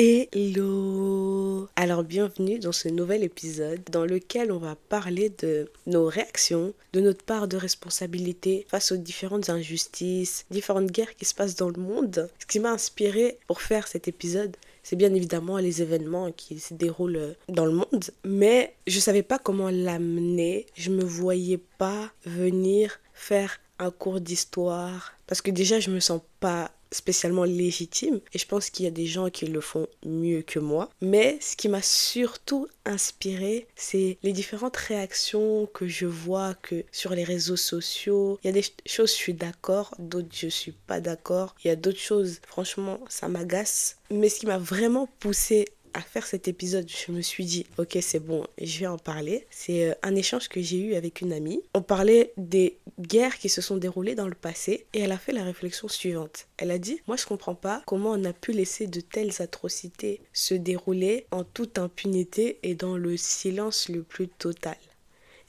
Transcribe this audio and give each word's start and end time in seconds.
Hello 0.00 1.68
Alors 1.74 2.04
bienvenue 2.04 2.60
dans 2.60 2.70
ce 2.70 2.86
nouvel 2.86 3.24
épisode 3.24 3.80
dans 3.90 4.04
lequel 4.04 4.52
on 4.52 4.58
va 4.58 4.76
parler 4.76 5.28
de 5.42 5.72
nos 5.88 6.06
réactions, 6.06 6.72
de 6.92 7.00
notre 7.00 7.24
part 7.24 7.48
de 7.48 7.56
responsabilité 7.56 8.64
face 8.70 8.92
aux 8.92 8.96
différentes 8.96 9.50
injustices, 9.50 10.46
différentes 10.52 10.92
guerres 10.92 11.16
qui 11.16 11.24
se 11.24 11.34
passent 11.34 11.56
dans 11.56 11.70
le 11.70 11.82
monde. 11.82 12.30
Ce 12.38 12.46
qui 12.46 12.60
m'a 12.60 12.70
inspiré 12.70 13.38
pour 13.48 13.60
faire 13.60 13.88
cet 13.88 14.06
épisode, 14.06 14.56
c'est 14.84 14.94
bien 14.94 15.12
évidemment 15.12 15.58
les 15.58 15.82
événements 15.82 16.30
qui 16.30 16.60
se 16.60 16.74
déroulent 16.74 17.34
dans 17.48 17.66
le 17.66 17.72
monde, 17.72 18.04
mais 18.22 18.76
je 18.86 19.00
savais 19.00 19.24
pas 19.24 19.40
comment 19.40 19.68
l'amener, 19.68 20.66
je 20.76 20.90
me 20.90 21.02
voyais 21.02 21.58
pas 21.76 22.12
venir 22.24 23.00
faire 23.14 23.58
un 23.80 23.90
cours 23.90 24.20
d'histoire 24.20 25.14
parce 25.26 25.42
que 25.42 25.50
déjà 25.50 25.80
je 25.80 25.90
me 25.90 25.98
sens 25.98 26.20
pas 26.38 26.70
spécialement 26.90 27.44
légitime 27.44 28.20
et 28.32 28.38
je 28.38 28.46
pense 28.46 28.70
qu'il 28.70 28.84
y 28.84 28.88
a 28.88 28.92
des 28.92 29.06
gens 29.06 29.30
qui 29.30 29.46
le 29.46 29.60
font 29.60 29.86
mieux 30.04 30.42
que 30.42 30.58
moi. 30.58 30.90
Mais 31.00 31.38
ce 31.40 31.56
qui 31.56 31.68
m'a 31.68 31.82
surtout 31.82 32.66
inspiré, 32.84 33.66
c'est 33.76 34.18
les 34.22 34.32
différentes 34.32 34.76
réactions 34.76 35.66
que 35.66 35.86
je 35.86 36.06
vois 36.06 36.54
que 36.54 36.84
sur 36.92 37.14
les 37.14 37.24
réseaux 37.24 37.56
sociaux. 37.56 38.38
Il 38.42 38.46
y 38.46 38.50
a 38.50 38.52
des 38.52 38.64
choses 38.86 39.10
je 39.10 39.16
suis 39.16 39.34
d'accord, 39.34 39.94
d'autres 39.98 40.28
je 40.32 40.48
suis 40.48 40.72
pas 40.72 41.00
d'accord. 41.00 41.54
Il 41.64 41.68
y 41.68 41.70
a 41.70 41.76
d'autres 41.76 41.98
choses 41.98 42.40
franchement 42.46 43.00
ça 43.08 43.28
m'agace. 43.28 43.96
Mais 44.10 44.28
ce 44.28 44.40
qui 44.40 44.46
m'a 44.46 44.58
vraiment 44.58 45.08
poussé 45.20 45.66
à 45.98 46.00
faire 46.00 46.26
cet 46.26 46.46
épisode, 46.46 46.88
je 46.88 47.10
me 47.10 47.20
suis 47.20 47.44
dit, 47.44 47.66
ok, 47.76 47.98
c'est 48.00 48.24
bon, 48.24 48.46
je 48.62 48.78
vais 48.78 48.86
en 48.86 48.98
parler. 48.98 49.46
C'est 49.50 49.90
euh, 49.90 49.94
un 50.04 50.14
échange 50.14 50.48
que 50.48 50.62
j'ai 50.62 50.78
eu 50.78 50.94
avec 50.94 51.20
une 51.22 51.32
amie. 51.32 51.60
On 51.74 51.82
parlait 51.82 52.32
des 52.36 52.78
guerres 53.00 53.36
qui 53.36 53.48
se 53.48 53.60
sont 53.60 53.76
déroulées 53.76 54.14
dans 54.14 54.28
le 54.28 54.36
passé 54.36 54.86
et 54.94 55.00
elle 55.00 55.10
a 55.10 55.18
fait 55.18 55.32
la 55.32 55.42
réflexion 55.42 55.88
suivante. 55.88 56.46
Elle 56.56 56.70
a 56.70 56.78
dit, 56.78 57.00
moi 57.08 57.16
je 57.16 57.26
comprends 57.26 57.56
pas 57.56 57.82
comment 57.84 58.12
on 58.12 58.24
a 58.24 58.32
pu 58.32 58.52
laisser 58.52 58.86
de 58.86 59.00
telles 59.00 59.42
atrocités 59.42 60.20
se 60.32 60.54
dérouler 60.54 61.26
en 61.32 61.42
toute 61.42 61.78
impunité 61.78 62.60
et 62.62 62.76
dans 62.76 62.96
le 62.96 63.16
silence 63.16 63.88
le 63.88 64.04
plus 64.04 64.28
total. 64.28 64.76